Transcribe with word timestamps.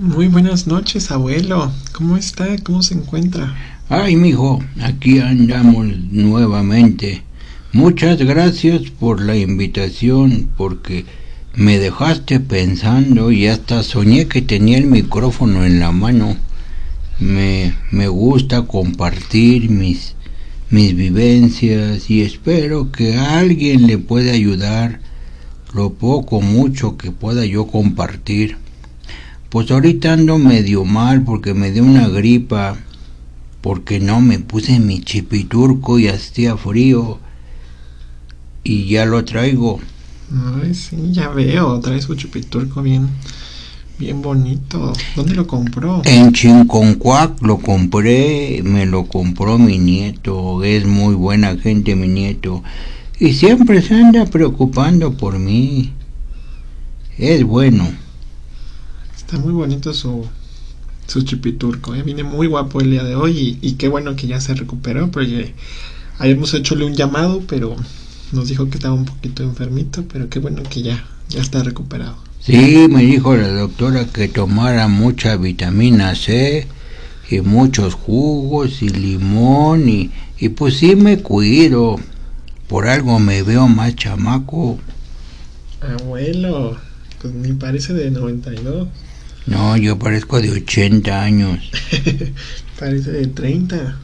Muy 0.00 0.28
buenas 0.28 0.68
noches, 0.68 1.10
abuelo. 1.10 1.72
¿Cómo 1.92 2.16
está? 2.16 2.56
¿Cómo 2.62 2.84
se 2.84 2.94
encuentra? 2.94 3.56
Ay, 3.88 4.14
mijo, 4.14 4.62
aquí 4.80 5.18
andamos 5.18 5.88
nuevamente. 6.12 7.24
Muchas 7.72 8.18
gracias 8.18 8.90
por 8.90 9.20
la 9.20 9.36
invitación, 9.36 10.50
porque 10.56 11.04
me 11.56 11.80
dejaste 11.80 12.38
pensando 12.38 13.32
y 13.32 13.48
hasta 13.48 13.82
soñé 13.82 14.28
que 14.28 14.40
tenía 14.40 14.78
el 14.78 14.86
micrófono 14.86 15.64
en 15.64 15.80
la 15.80 15.90
mano. 15.90 16.36
Me, 17.18 17.74
me 17.90 18.06
gusta 18.06 18.68
compartir 18.68 19.68
mis, 19.68 20.14
mis 20.70 20.94
vivencias 20.94 22.08
y 22.08 22.22
espero 22.22 22.92
que 22.92 23.16
alguien 23.16 23.88
le 23.88 23.98
pueda 23.98 24.30
ayudar 24.30 25.00
lo 25.74 25.94
poco 25.94 26.40
mucho 26.40 26.96
que 26.96 27.10
pueda 27.10 27.44
yo 27.44 27.66
compartir. 27.66 28.67
Pues 29.50 29.70
ahorita 29.70 30.12
ando 30.12 30.38
medio 30.38 30.84
mal 30.84 31.24
porque 31.24 31.54
me 31.54 31.70
dio 31.70 31.82
una 31.82 32.08
gripa, 32.08 32.76
porque 33.62 33.98
no 33.98 34.20
me 34.20 34.38
puse 34.38 34.78
mi 34.78 35.00
chipiturco 35.00 35.98
y 35.98 36.08
hacía 36.08 36.56
frío 36.56 37.18
y 38.62 38.88
ya 38.88 39.06
lo 39.06 39.24
traigo. 39.24 39.80
Ay, 40.62 40.74
sí, 40.74 40.96
ya 41.12 41.28
veo. 41.30 41.80
Trae 41.80 42.02
su 42.02 42.14
chupiturco 42.14 42.82
bien, 42.82 43.08
bien 43.98 44.20
bonito. 44.20 44.92
¿Dónde 45.16 45.34
lo 45.34 45.46
compró? 45.46 46.02
En 46.04 46.32
Chinconcuac 46.32 47.40
lo 47.42 47.56
compré, 47.56 48.60
me 48.62 48.84
lo 48.84 49.06
compró 49.06 49.58
mi 49.58 49.78
nieto. 49.78 50.62
Es 50.62 50.84
muy 50.84 51.14
buena 51.14 51.56
gente 51.56 51.96
mi 51.96 52.08
nieto. 52.08 52.62
Y 53.18 53.32
siempre 53.32 53.80
se 53.80 53.94
anda 53.94 54.26
preocupando 54.26 55.16
por 55.16 55.38
mí. 55.38 55.94
Es 57.16 57.42
bueno. 57.44 57.88
Está 59.28 59.38
muy 59.40 59.52
bonito 59.52 59.92
su, 59.92 60.24
su 61.06 61.20
chupiturco. 61.20 61.94
¿eh? 61.94 62.02
Viene 62.02 62.24
muy 62.24 62.46
guapo 62.46 62.80
el 62.80 62.92
día 62.92 63.04
de 63.04 63.14
hoy 63.14 63.58
y, 63.60 63.68
y 63.68 63.72
qué 63.72 63.88
bueno 63.88 64.16
que 64.16 64.26
ya 64.26 64.40
se 64.40 64.54
recuperó. 64.54 65.10
Porque 65.10 65.52
habíamos 66.18 66.54
hechole 66.54 66.86
un 66.86 66.94
llamado, 66.94 67.42
pero 67.46 67.76
nos 68.32 68.48
dijo 68.48 68.70
que 68.70 68.78
estaba 68.78 68.94
un 68.94 69.04
poquito 69.04 69.42
enfermito, 69.42 70.02
pero 70.10 70.30
qué 70.30 70.38
bueno 70.38 70.62
que 70.62 70.80
ya, 70.80 71.06
ya 71.28 71.42
está 71.42 71.62
recuperado. 71.62 72.16
Sí, 72.40 72.86
me 72.88 73.02
dijo 73.02 73.36
la 73.36 73.48
doctora 73.48 74.06
que 74.06 74.28
tomara 74.28 74.88
mucha 74.88 75.36
vitamina 75.36 76.14
C 76.14 76.66
y 77.28 77.42
muchos 77.42 77.92
jugos 77.92 78.80
y 78.80 78.88
limón 78.88 79.90
y, 79.90 80.10
y 80.38 80.48
pues 80.48 80.78
sí 80.78 80.96
me 80.96 81.18
cuido. 81.18 81.96
Por 82.66 82.88
algo 82.88 83.18
me 83.18 83.42
veo 83.42 83.68
más 83.68 83.94
chamaco. 83.94 84.78
Abuelo, 85.82 86.78
pues 87.20 87.34
ni 87.34 87.52
parece 87.52 87.92
de 87.92 88.10
92. 88.10 88.88
No, 89.48 89.76
yo 89.78 89.98
parezco 89.98 90.40
de 90.40 90.50
80 90.50 91.22
años. 91.22 91.70
parece 92.78 93.10
de 93.12 93.26
30. 93.26 93.98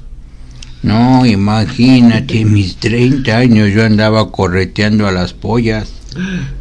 No, 0.82 1.26
imagínate, 1.26 2.44
mis 2.44 2.76
30 2.76 3.36
años 3.36 3.70
yo 3.72 3.84
andaba 3.84 4.30
correteando 4.30 5.06
a 5.06 5.12
las 5.12 5.34
pollas, 5.34 5.92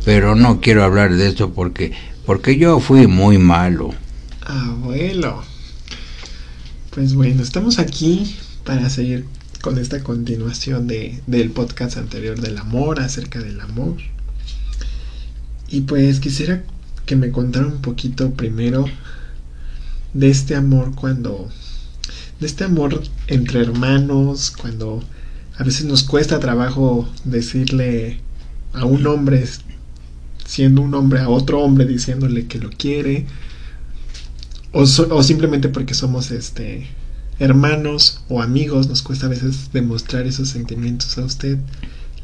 pero 0.04 0.36
no 0.36 0.60
quiero 0.60 0.84
hablar 0.84 1.14
de 1.16 1.30
eso 1.30 1.54
porque 1.54 1.94
porque 2.26 2.58
yo 2.58 2.80
fui 2.80 3.08
muy 3.08 3.38
malo. 3.38 3.94
Abuelo. 4.42 5.44
Pues 6.90 7.14
bueno, 7.14 7.42
estamos 7.42 7.80
aquí 7.80 8.36
para 8.64 8.90
seguir 8.90 9.26
con 9.62 9.78
esta 9.78 10.04
continuación 10.04 10.88
de, 10.88 11.22
del 11.28 11.52
podcast 11.52 11.98
anterior 11.98 12.40
del 12.40 12.58
amor, 12.58 13.00
acerca 13.00 13.40
del 13.40 13.60
amor. 13.62 13.98
Y 15.70 15.82
pues 15.82 16.20
quisiera 16.20 16.64
que 17.06 17.16
me 17.16 17.32
contara 17.32 17.68
un 17.68 17.82
poquito 17.82 18.32
primero 18.32 18.86
de 20.14 20.30
este 20.30 20.56
amor 20.56 20.94
cuando 20.96 21.50
de 22.40 22.48
este 22.48 22.64
amor 22.64 23.02
entre 23.28 23.62
hermanos, 23.62 24.52
cuando 24.52 25.04
a 25.58 25.64
veces 25.64 25.86
nos 25.86 26.04
cuesta 26.04 26.40
trabajo 26.40 27.10
decirle 27.24 28.20
a 28.74 28.86
un 28.86 29.06
hombre, 29.08 29.46
siendo 30.46 30.82
un 30.82 30.94
hombre, 30.94 31.20
a 31.20 31.30
otro 31.30 31.62
hombre 31.62 31.86
diciéndole 31.86 32.48
que 32.48 32.60
lo 32.60 32.70
quiere, 32.70 33.28
o, 34.72 34.86
so, 34.86 35.08
o 35.16 35.24
simplemente 35.24 35.70
porque 35.70 35.94
somos 35.94 36.32
este 36.32 36.88
hermanos 37.40 38.22
o 38.30 38.42
amigos, 38.42 38.88
nos 38.88 39.02
cuesta 39.02 39.28
a 39.28 39.30
veces 39.30 39.72
demostrar 39.72 40.26
esos 40.26 40.50
sentimientos 40.50 41.18
a 41.18 41.26
usted. 41.26 41.60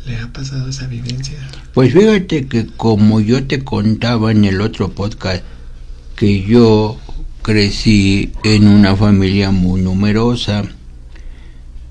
¿Le 0.09 0.17
ha 0.17 0.33
pasado 0.33 0.67
esa 0.69 0.87
vivencia? 0.87 1.37
Pues 1.75 1.93
fíjate 1.93 2.47
que 2.47 2.65
como 2.65 3.19
yo 3.19 3.45
te 3.45 3.63
contaba 3.63 4.31
en 4.31 4.43
el 4.43 4.59
otro 4.59 4.89
podcast, 4.89 5.43
que 6.15 6.41
yo 6.41 6.97
crecí 7.43 8.31
en 8.43 8.67
una 8.67 8.95
familia 8.95 9.51
muy 9.51 9.81
numerosa. 9.81 10.63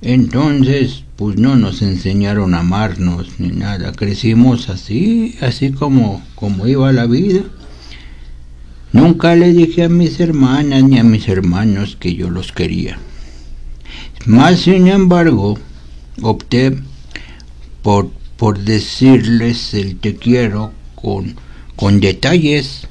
Entonces, 0.03 1.05
pues 1.15 1.37
no 1.37 1.55
nos 1.55 1.81
enseñaron 1.81 2.55
a 2.55 2.61
amarnos 2.61 3.39
ni 3.39 3.51
nada. 3.51 3.93
Crecimos 3.93 4.69
así, 4.69 5.37
así 5.41 5.71
como, 5.71 6.21
como 6.35 6.67
iba 6.67 6.93
la 6.93 7.07
vida. 7.07 7.43
Nunca 8.93 9.37
le 9.37 9.53
dije 9.53 9.85
a 9.85 9.89
mis 9.89 10.19
hermanas 10.19 10.83
ni 10.83 10.99
a 10.99 11.05
mis 11.05 11.29
hermanos 11.29 11.97
que 12.01 12.17
yo 12.17 12.31
los 12.31 12.51
quería. 12.51 12.99
Más 14.27 14.59
sin 14.59 14.89
embargo, 14.89 15.57
opté 16.21 16.77
por, 17.89 18.11
por 18.37 18.59
decirles 18.59 19.73
el 19.73 19.97
te 19.99 20.15
quiero 20.15 20.73
con, 20.95 21.37
con 21.75 22.01
detalles 22.01 22.87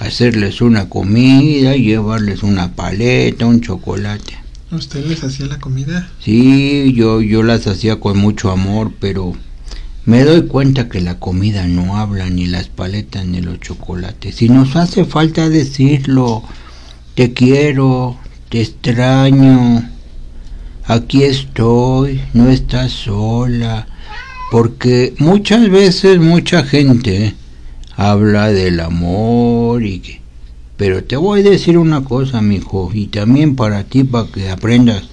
hacerles 0.00 0.60
una 0.60 0.88
comida, 0.88 1.76
llevarles 1.76 2.42
una 2.42 2.74
paleta, 2.74 3.46
un 3.46 3.60
chocolate. 3.60 4.36
¿Usted 4.72 5.06
les 5.06 5.22
hacía 5.22 5.46
la 5.46 5.60
comida? 5.60 6.10
Sí, 6.18 6.92
yo, 6.92 7.20
yo 7.20 7.44
las 7.44 7.68
hacía 7.68 8.00
con 8.00 8.18
mucho 8.18 8.50
amor, 8.50 8.92
pero 8.98 9.34
me 10.06 10.24
doy 10.24 10.48
cuenta 10.48 10.88
que 10.88 11.00
la 11.00 11.20
comida 11.20 11.68
no 11.68 11.96
habla, 11.96 12.28
ni 12.30 12.46
las 12.46 12.66
paletas, 12.66 13.24
ni 13.26 13.40
los 13.40 13.60
chocolates. 13.60 14.42
Y 14.42 14.48
nos 14.48 14.74
hace 14.74 15.04
falta 15.04 15.48
decirlo, 15.48 16.42
te 17.14 17.32
quiero, 17.32 18.18
te 18.48 18.60
extraño, 18.60 19.88
aquí 20.84 21.22
estoy, 21.22 22.20
no 22.34 22.48
estás 22.48 22.90
sola, 22.90 23.86
porque 24.50 25.14
muchas 25.18 25.70
veces 25.70 26.18
mucha 26.18 26.64
gente 26.64 27.34
habla 27.96 28.48
del 28.48 28.80
amor 28.80 29.84
y 29.84 30.00
que... 30.00 30.20
Pero 30.76 31.04
te 31.04 31.16
voy 31.16 31.40
a 31.40 31.50
decir 31.50 31.76
una 31.78 32.02
cosa, 32.02 32.40
mi 32.40 32.56
hijo, 32.56 32.90
y 32.92 33.06
también 33.08 33.54
para 33.54 33.84
ti, 33.84 34.02
para 34.02 34.28
que 34.28 34.48
aprendas. 34.48 35.04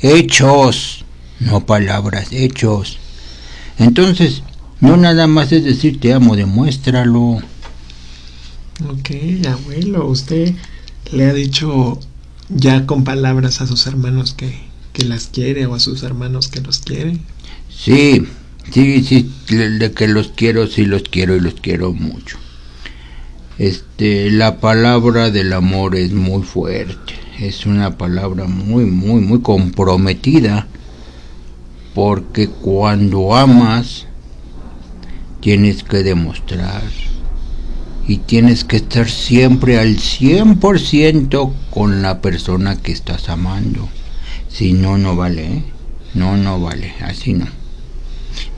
Hechos, 0.00 1.06
no 1.40 1.64
palabras, 1.64 2.28
hechos. 2.32 2.98
Entonces, 3.78 4.42
no 4.80 4.98
nada 4.98 5.26
más 5.26 5.52
es 5.52 5.64
decir 5.64 5.98
te 5.98 6.12
amo, 6.12 6.36
demuéstralo. 6.36 7.38
Ok, 8.90 9.10
abuelo, 9.48 10.06
usted 10.06 10.54
le 11.12 11.24
ha 11.24 11.32
dicho 11.32 11.98
ya 12.50 12.84
con 12.84 13.04
palabras 13.04 13.62
a 13.62 13.66
sus 13.66 13.86
hermanos 13.86 14.34
que, 14.34 14.54
que 14.92 15.04
las 15.04 15.28
quiere 15.28 15.64
o 15.64 15.74
a 15.74 15.80
sus 15.80 16.02
hermanos 16.02 16.48
que 16.48 16.60
los 16.60 16.80
quiere. 16.80 17.18
Sí, 17.70 18.26
Sí, 18.72 19.02
sí, 19.04 19.30
de 19.48 19.92
que 19.92 20.08
los 20.08 20.28
quiero, 20.28 20.66
sí 20.66 20.84
los 20.84 21.02
quiero 21.04 21.36
y 21.36 21.40
los 21.40 21.54
quiero 21.54 21.92
mucho. 21.92 22.38
Este, 23.58 24.30
la 24.30 24.60
palabra 24.60 25.30
del 25.30 25.52
amor 25.52 25.96
es 25.96 26.12
muy 26.12 26.42
fuerte, 26.42 27.14
es 27.38 27.64
una 27.64 27.96
palabra 27.96 28.44
muy, 28.46 28.84
muy, 28.84 29.22
muy 29.22 29.40
comprometida, 29.40 30.66
porque 31.94 32.48
cuando 32.48 33.34
amas, 33.34 34.06
tienes 35.40 35.84
que 35.84 36.02
demostrar 36.02 36.82
y 38.08 38.18
tienes 38.18 38.64
que 38.64 38.76
estar 38.76 39.08
siempre 39.08 39.78
al 39.78 39.96
100% 39.96 41.52
con 41.70 42.02
la 42.02 42.20
persona 42.20 42.76
que 42.82 42.92
estás 42.92 43.28
amando. 43.28 43.88
Si 44.48 44.72
no, 44.72 44.98
no 44.98 45.16
vale, 45.16 45.44
¿eh? 45.44 45.64
no, 46.14 46.36
no 46.36 46.60
vale, 46.60 46.94
así 47.00 47.32
no. 47.32 47.46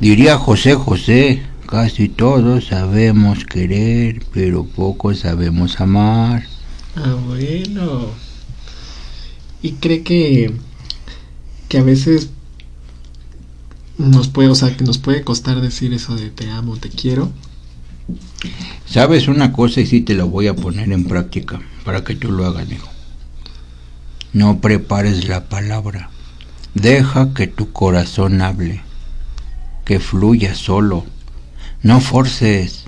Diría 0.01 0.39
José 0.39 0.75
José, 0.75 1.43
casi 1.67 2.09
todos 2.09 2.67
sabemos 2.67 3.45
querer, 3.45 4.25
pero 4.33 4.65
poco 4.65 5.15
sabemos 5.15 5.81
amar. 5.81 6.45
Ah, 6.97 7.17
bueno. 7.27 8.11
¿Y 9.61 9.73
cree 9.73 10.03
que, 10.03 10.55
que 11.69 11.79
a 11.79 11.83
veces 11.83 12.31
nos 13.99 14.29
puede, 14.29 14.49
o 14.49 14.55
sea, 14.55 14.77
que 14.77 14.85
nos 14.85 14.99
puede 14.99 15.23
costar 15.23 15.61
decir 15.61 15.93
eso 15.93 16.15
de 16.15 16.31
te 16.31 16.49
amo, 16.49 16.77
te 16.77 16.91
quiero? 16.91 17.33
Sabes 18.87 19.29
una 19.29 19.53
cosa 19.53 19.81
y 19.81 19.87
sí 19.87 20.01
te 20.01 20.15
la 20.15 20.25
voy 20.25 20.47
a 20.47 20.55
poner 20.55 20.93
en 20.93 21.05
práctica 21.05 21.61
para 21.85 22.05
que 22.05 22.15
tú 22.15 22.31
lo 22.31 22.47
hagas, 22.47 22.71
hijo. 22.71 22.89
No 24.33 24.61
prepares 24.61 25.29
la 25.29 25.49
palabra. 25.49 26.11
Deja 26.75 27.35
que 27.35 27.49
tu 27.49 27.73
corazón 27.73 28.41
hable 28.41 28.88
que 29.89 30.01
fluya 30.01 30.55
solo, 30.55 31.07
no 31.83 32.01
forces. 32.01 32.85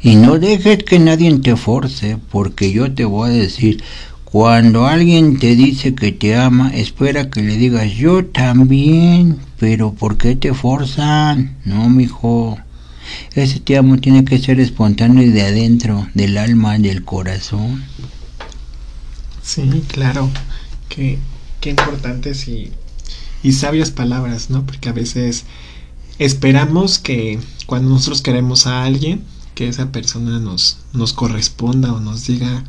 Y 0.00 0.14
no 0.14 0.38
dejes 0.38 0.84
que 0.84 1.00
nadie 1.00 1.36
te 1.40 1.56
force, 1.56 2.18
porque 2.30 2.70
yo 2.70 2.94
te 2.94 3.04
voy 3.04 3.30
a 3.30 3.32
decir, 3.32 3.82
cuando 4.24 4.86
alguien 4.86 5.40
te 5.40 5.56
dice 5.56 5.92
que 5.96 6.12
te 6.12 6.36
ama, 6.36 6.70
espera 6.72 7.30
que 7.30 7.42
le 7.42 7.56
digas 7.56 7.90
yo 7.94 8.24
también, 8.24 9.38
pero 9.58 9.92
¿por 9.92 10.16
qué 10.16 10.36
te 10.36 10.54
forzan? 10.54 11.56
No, 11.64 11.88
mijo. 11.88 12.58
Ese 13.34 13.58
te 13.58 13.76
amo 13.76 13.98
tiene 13.98 14.24
que 14.24 14.38
ser 14.38 14.60
espontáneo 14.60 15.20
y 15.24 15.30
de 15.30 15.42
adentro, 15.42 16.06
del 16.14 16.38
alma, 16.38 16.78
del 16.78 17.04
corazón. 17.04 17.84
Sí, 19.42 19.82
claro. 19.88 20.30
Qué, 20.88 21.18
qué 21.60 21.70
importantes 21.70 22.46
y, 22.46 22.70
y 23.42 23.52
sabias 23.52 23.90
palabras, 23.90 24.48
¿no? 24.50 24.64
Porque 24.64 24.90
a 24.90 24.92
veces 24.92 25.44
esperamos 26.18 26.98
que 26.98 27.38
cuando 27.66 27.90
nosotros 27.90 28.22
queremos 28.22 28.66
a 28.66 28.84
alguien, 28.84 29.22
que 29.54 29.68
esa 29.68 29.92
persona 29.92 30.38
nos, 30.38 30.78
nos 30.92 31.12
corresponda 31.12 31.92
o 31.92 32.00
nos 32.00 32.26
diga 32.26 32.64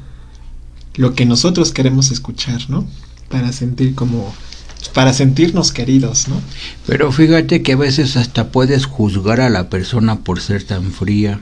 lo 0.96 1.14
que 1.14 1.26
nosotros 1.26 1.72
queremos 1.72 2.12
escuchar, 2.12 2.70
¿no? 2.70 2.86
Para 3.30 3.52
sentir 3.52 3.96
como 3.96 4.34
para 4.94 5.14
sentirnos 5.14 5.72
queridos, 5.72 6.28
¿no? 6.28 6.40
Pero 6.86 7.12
fíjate 7.12 7.64
que 7.64 7.74
a 7.74 7.78
veces 7.78 8.16
hasta 8.18 8.52
puedes 8.52 8.86
juzgar 8.86 9.42
a 9.42 9.50
la 9.50 9.70
persona 9.70 10.20
por 10.20 10.40
ser 10.40 10.64
tan 10.64 10.92
fría 10.92 11.42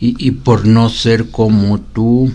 y, 0.00 0.16
y 0.18 0.32
por 0.32 0.66
no 0.66 0.88
ser 0.90 1.30
como 1.30 1.78
tú, 1.80 2.32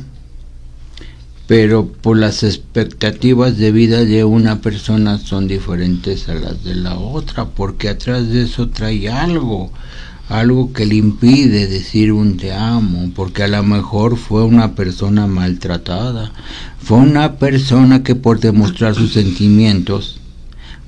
pero 1.56 1.86
por 1.86 2.18
las 2.18 2.42
expectativas 2.42 3.60
de 3.60 3.72
vida 3.72 4.06
de 4.06 4.24
una 4.24 4.60
persona 4.60 5.20
son 5.20 5.48
diferentes 5.48 6.28
a 6.28 6.34
las 6.34 6.64
de 6.64 6.74
la 6.74 6.98
otra, 6.98 7.46
porque 7.46 7.90
atrás 7.90 8.28
de 8.30 8.46
eso 8.46 8.70
trae 8.70 9.08
algo, 9.08 9.72
algo 10.30 10.74
que 10.74 10.88
le 10.88 10.96
impide 10.96 11.68
decir 11.68 12.12
un 12.12 12.38
te 12.38 12.52
amo, 12.52 13.12
porque 13.16 13.44
a 13.44 13.48
lo 13.48 13.62
mejor 13.62 14.18
fue 14.18 14.44
una 14.44 14.74
persona 14.74 15.28
maltratada, 15.28 16.32
fue 16.80 16.98
una 16.98 17.36
persona 17.36 18.02
que 18.02 18.16
por 18.16 18.40
demostrar 18.40 18.96
sus 18.96 19.14
sentimientos, 19.14 20.20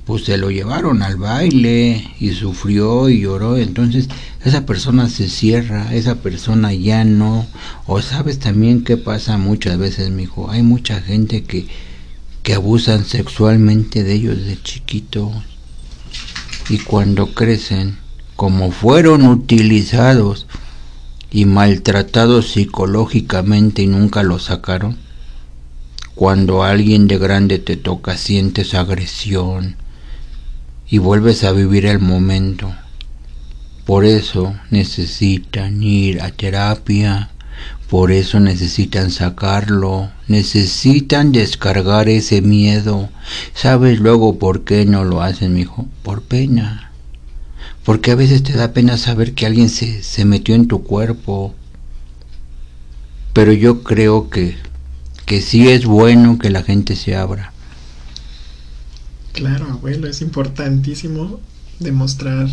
pues 0.06 0.22
se 0.22 0.38
lo 0.38 0.52
llevaron 0.52 1.02
al 1.02 1.16
baile 1.16 2.12
y 2.20 2.30
sufrió 2.30 3.08
y 3.08 3.22
lloró, 3.22 3.56
entonces 3.56 4.08
esa 4.44 4.64
persona 4.64 5.08
se 5.08 5.28
cierra, 5.28 5.92
esa 5.92 6.14
persona 6.14 6.72
ya 6.72 7.04
no, 7.04 7.44
o 7.86 8.00
sabes 8.00 8.38
también 8.38 8.84
qué 8.84 8.96
pasa 8.96 9.36
muchas 9.36 9.78
veces, 9.78 10.12
mi 10.12 10.22
hijo, 10.22 10.48
hay 10.48 10.62
mucha 10.62 11.00
gente 11.00 11.42
que, 11.42 11.66
que 12.44 12.54
abusan 12.54 13.04
sexualmente 13.04 14.04
de 14.04 14.12
ellos 14.14 14.44
de 14.44 14.62
chiquitos. 14.62 15.32
Y 16.68 16.78
cuando 16.78 17.34
crecen, 17.34 17.98
como 18.36 18.70
fueron 18.70 19.26
utilizados 19.26 20.46
y 21.32 21.46
maltratados 21.46 22.52
psicológicamente 22.52 23.82
y 23.82 23.88
nunca 23.88 24.22
lo 24.22 24.38
sacaron, 24.38 24.98
cuando 26.14 26.62
alguien 26.62 27.08
de 27.08 27.18
grande 27.18 27.58
te 27.58 27.76
toca 27.76 28.16
sientes 28.16 28.72
agresión 28.74 29.74
y 30.88 30.98
vuelves 30.98 31.44
a 31.44 31.52
vivir 31.52 31.86
el 31.86 31.98
momento. 31.98 32.74
Por 33.84 34.04
eso 34.04 34.54
necesitan 34.70 35.82
ir 35.82 36.20
a 36.22 36.30
terapia, 36.30 37.30
por 37.88 38.10
eso 38.10 38.40
necesitan 38.40 39.10
sacarlo, 39.10 40.10
necesitan 40.28 41.32
descargar 41.32 42.08
ese 42.08 42.42
miedo. 42.42 43.08
¿Sabes 43.54 44.00
luego 44.00 44.38
por 44.38 44.64
qué 44.64 44.84
no 44.86 45.04
lo 45.04 45.22
hacen, 45.22 45.54
mijo? 45.54 45.86
Por 46.02 46.22
pena 46.22 46.86
porque 47.86 48.10
a 48.10 48.16
veces 48.16 48.42
te 48.42 48.52
da 48.52 48.72
pena 48.72 48.96
saber 48.96 49.32
que 49.32 49.46
alguien 49.46 49.68
se, 49.68 50.02
se 50.02 50.24
metió 50.24 50.56
en 50.56 50.66
tu 50.66 50.82
cuerpo. 50.82 51.54
Pero 53.32 53.52
yo 53.52 53.84
creo 53.84 54.28
que, 54.28 54.56
que 55.24 55.40
sí 55.40 55.68
es 55.68 55.86
bueno 55.86 56.36
que 56.36 56.50
la 56.50 56.64
gente 56.64 56.96
se 56.96 57.14
abra. 57.14 57.52
Claro, 59.36 59.66
abuelo, 59.70 60.08
es 60.08 60.22
importantísimo 60.22 61.40
demostrar 61.78 62.48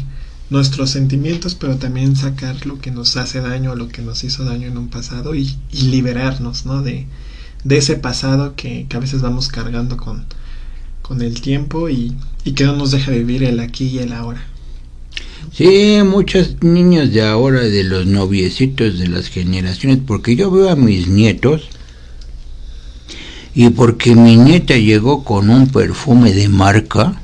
nuestros 0.50 0.90
sentimientos, 0.90 1.56
pero 1.56 1.78
también 1.78 2.18
sacar 2.18 2.66
lo 2.66 2.80
que 2.80 2.92
nos 2.92 3.16
hace 3.16 3.40
daño, 3.40 3.74
lo 3.74 3.88
que 3.88 4.02
nos 4.02 4.26
hizo 4.26 4.44
daño 4.44 4.68
en 4.68 4.78
un 4.78 4.90
pasado 4.90 5.34
y, 5.34 5.56
liberarnos, 5.72 6.66
¿no? 6.66 6.82
De, 6.82 7.08
ese 7.70 7.96
pasado 7.96 8.58
que, 8.58 8.86
que, 8.90 8.98
a 8.98 9.00
veces 9.00 9.22
vamos 9.22 9.48
cargando 9.48 9.96
con, 9.96 10.26
con 11.02 11.22
el 11.22 11.40
tiempo 11.40 11.88
y, 11.88 12.18
y 12.44 12.52
que 12.52 12.66
no 12.66 12.76
nos 12.76 12.92
deja 12.92 13.12
vivir 13.12 13.46
el 13.46 13.62
aquí 13.62 13.86
y 13.86 14.00
el 14.00 14.12
ahora. 14.12 14.46
Sí, 15.54 16.00
muchos 16.04 16.62
niños 16.62 17.14
de 17.14 17.26
ahora, 17.26 17.62
de 17.62 17.86
los 17.86 18.06
noviecitos 18.08 19.00
de 19.00 19.08
las 19.08 19.30
generaciones, 19.30 20.00
porque 20.06 20.36
yo 20.36 20.52
veo 20.52 20.70
a 20.70 20.76
mis 20.76 21.08
nietos 21.08 21.70
y 23.56 23.70
porque 23.70 24.16
mi 24.16 24.36
nieta 24.36 24.76
llegó 24.76 25.24
con 25.24 25.50
un 25.50 25.68
perfume 25.68 26.34
de 26.34 26.50
marca, 26.50 27.22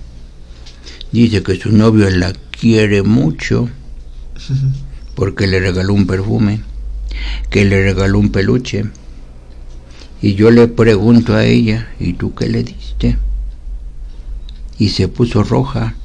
dice 1.11 1.41
que 1.41 1.55
su 1.55 1.71
novio 1.71 2.09
la 2.09 2.33
quiere 2.51 3.01
mucho 3.01 3.69
porque 5.15 5.47
le 5.47 5.59
regaló 5.59 5.93
un 5.93 6.05
perfume, 6.05 6.61
que 7.49 7.65
le 7.65 7.83
regaló 7.83 8.19
un 8.19 8.31
peluche. 8.31 8.85
Y 10.21 10.35
yo 10.35 10.51
le 10.51 10.67
pregunto 10.67 11.35
a 11.35 11.45
ella, 11.45 11.89
¿y 11.99 12.13
tú 12.13 12.35
qué 12.35 12.47
le 12.47 12.63
diste? 12.63 13.17
Y 14.77 14.89
se 14.89 15.07
puso 15.07 15.43
roja. 15.43 15.95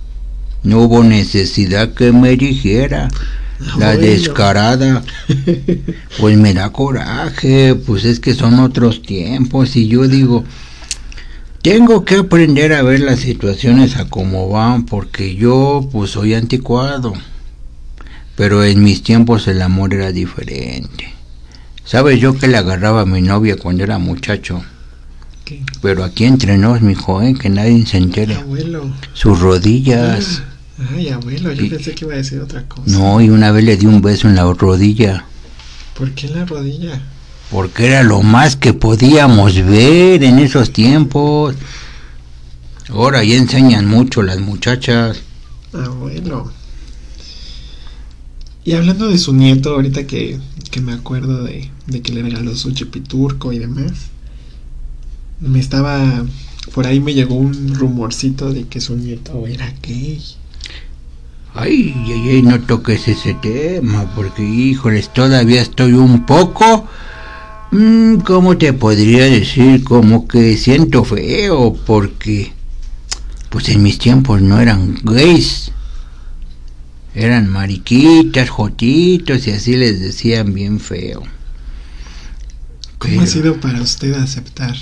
No 0.62 0.80
hubo 0.80 1.04
necesidad 1.04 1.94
que 1.94 2.12
me 2.12 2.36
dijera. 2.36 3.08
La 3.78 3.96
descarada, 3.96 5.02
pues 6.18 6.36
me 6.36 6.54
da 6.54 6.70
coraje, 6.70 7.74
pues 7.74 8.04
es 8.04 8.20
que 8.20 8.34
son 8.34 8.60
otros 8.60 9.02
tiempos 9.02 9.76
y 9.76 9.88
yo 9.88 10.06
digo, 10.06 10.44
tengo 11.62 12.04
que 12.04 12.16
aprender 12.16 12.72
a 12.74 12.82
ver 12.82 13.00
las 13.00 13.20
situaciones 13.20 13.96
a 13.96 14.08
cómo 14.08 14.48
van, 14.48 14.84
porque 14.84 15.34
yo 15.34 15.88
pues 15.90 16.10
soy 16.10 16.34
anticuado, 16.34 17.14
pero 18.36 18.64
en 18.64 18.82
mis 18.82 19.02
tiempos 19.02 19.48
el 19.48 19.62
amor 19.62 19.94
era 19.94 20.12
diferente. 20.12 21.14
¿Sabes 21.84 22.20
yo 22.20 22.38
que 22.38 22.48
le 22.48 22.56
agarraba 22.56 23.02
a 23.02 23.06
mi 23.06 23.22
novia 23.22 23.56
cuando 23.56 23.82
era 23.82 23.98
muchacho? 23.98 24.62
¿Qué? 25.44 25.62
Pero 25.82 26.04
aquí 26.04 26.24
entre 26.24 26.56
nos, 26.56 26.80
mi 26.80 26.94
joven, 26.94 27.36
que 27.36 27.50
nadie 27.50 27.84
se 27.86 27.98
entere. 27.98 28.36
Abuelo. 28.36 28.90
Sus 29.12 29.40
rodillas. 29.40 30.42
Ah. 30.42 30.53
Ay, 30.78 31.08
abuelo, 31.08 31.52
yo 31.52 31.64
y, 31.64 31.70
pensé 31.70 31.94
que 31.94 32.04
iba 32.04 32.14
a 32.14 32.18
decir 32.18 32.40
otra 32.40 32.66
cosa. 32.68 32.90
No, 32.90 33.20
y 33.20 33.30
una 33.30 33.52
vez 33.52 33.64
le 33.64 33.76
di 33.76 33.86
un 33.86 34.02
beso 34.02 34.28
en 34.28 34.34
la 34.34 34.52
rodilla. 34.52 35.24
¿Por 35.96 36.10
qué 36.12 36.26
en 36.26 36.34
la 36.34 36.44
rodilla? 36.44 37.00
Porque 37.50 37.86
era 37.86 38.02
lo 38.02 38.22
más 38.22 38.56
que 38.56 38.72
podíamos 38.72 39.54
ver 39.54 40.24
en 40.24 40.40
esos 40.40 40.72
tiempos. 40.72 41.54
Ahora 42.88 43.22
ya 43.22 43.36
enseñan 43.36 43.86
mucho 43.86 44.22
las 44.22 44.40
muchachas. 44.40 45.20
Abuelo. 45.72 46.52
Y 48.64 48.72
hablando 48.72 49.08
de 49.08 49.18
su 49.18 49.32
nieto, 49.32 49.74
ahorita 49.74 50.06
que, 50.06 50.40
que 50.70 50.80
me 50.80 50.92
acuerdo 50.92 51.44
de, 51.44 51.70
de 51.86 52.02
que 52.02 52.12
le 52.12 52.22
regaló 52.22 52.56
su 52.56 52.72
chipiturco 52.72 53.52
y 53.52 53.58
demás, 53.58 53.92
me 55.40 55.60
estaba. 55.60 56.24
Por 56.74 56.86
ahí 56.86 56.98
me 56.98 57.14
llegó 57.14 57.34
un 57.34 57.74
rumorcito 57.74 58.50
de 58.52 58.66
que 58.66 58.80
su 58.80 58.96
nieto 58.96 59.46
era 59.46 59.72
gay. 59.82 60.20
Ay, 61.56 61.94
ay, 62.06 62.28
ay, 62.30 62.42
no 62.42 62.60
toques 62.60 63.06
ese 63.06 63.34
tema, 63.34 64.10
porque, 64.16 64.42
híjoles, 64.42 65.12
todavía 65.12 65.62
estoy 65.62 65.92
un 65.92 66.26
poco... 66.26 66.88
Mmm, 67.70 68.16
¿Cómo 68.16 68.56
te 68.56 68.72
podría 68.72 69.24
decir? 69.24 69.84
Como 69.84 70.26
que 70.26 70.56
siento 70.56 71.04
feo, 71.04 71.74
porque... 71.86 72.52
Pues 73.50 73.68
en 73.68 73.84
mis 73.84 73.98
tiempos 73.98 74.42
no 74.42 74.60
eran 74.60 74.98
gays. 75.04 75.70
Eran 77.14 77.48
mariquitas, 77.48 78.50
jotitos, 78.50 79.46
y 79.46 79.52
así 79.52 79.76
les 79.76 80.00
decían 80.00 80.54
bien 80.54 80.80
feo. 80.80 81.22
¿Cómo 82.98 83.12
Pero... 83.12 83.22
ha 83.22 83.26
sido 83.26 83.60
para 83.60 83.80
usted 83.80 84.14
aceptar? 84.14 84.74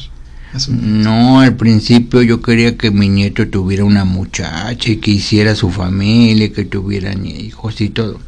No, 0.68 1.40
al 1.40 1.56
principio 1.56 2.21
yo 2.23 2.42
quería 2.42 2.76
que 2.76 2.90
mi 2.90 3.09
nieto 3.09 3.49
tuviera 3.49 3.85
una 3.85 4.04
muchacha 4.04 4.90
y 4.90 4.97
que 4.97 5.12
hiciera 5.12 5.54
su 5.54 5.71
familia, 5.71 6.52
que 6.52 6.66
tuviera 6.66 7.14
hijos 7.14 7.80
y 7.80 7.88
todo. 7.88 8.21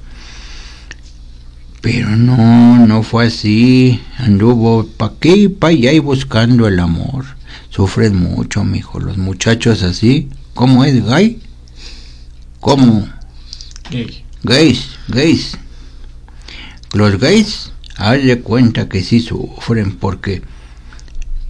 Pero 1.83 2.17
no, 2.17 2.87
no 2.87 3.03
fue 3.03 3.27
así. 3.27 4.01
Anduvo 4.17 4.87
pa' 4.87 5.07
aquí 5.07 5.33
y 5.35 5.49
pa' 5.49 5.69
allá 5.69 5.93
y 5.93 5.99
buscando 5.99 6.67
el 6.67 6.81
amor. 6.81 7.27
Sufren 7.69 8.17
mucho, 8.17 8.65
mijo. 8.65 8.99
Los 9.01 9.19
muchachos 9.19 9.83
así. 9.83 10.31
¿Cómo 10.55 10.83
es, 10.85 11.05
gay? 11.05 11.41
¿Cómo? 12.61 13.07
Gay. 13.91 14.25
Gays, 14.45 14.89
gays. 15.09 15.59
Los 16.95 17.19
gays, 17.19 17.73
haz 17.97 18.25
de 18.25 18.41
cuenta 18.41 18.89
que 18.89 19.03
sí 19.03 19.21
sufren 19.21 19.97
porque 19.97 20.43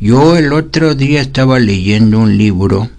yo 0.05 0.37
el 0.37 0.53
otro 0.53 0.95
día 0.95 1.23
estaba 1.23 1.59
leyendo 1.59 2.19
un 2.19 2.37
libro 2.37 2.91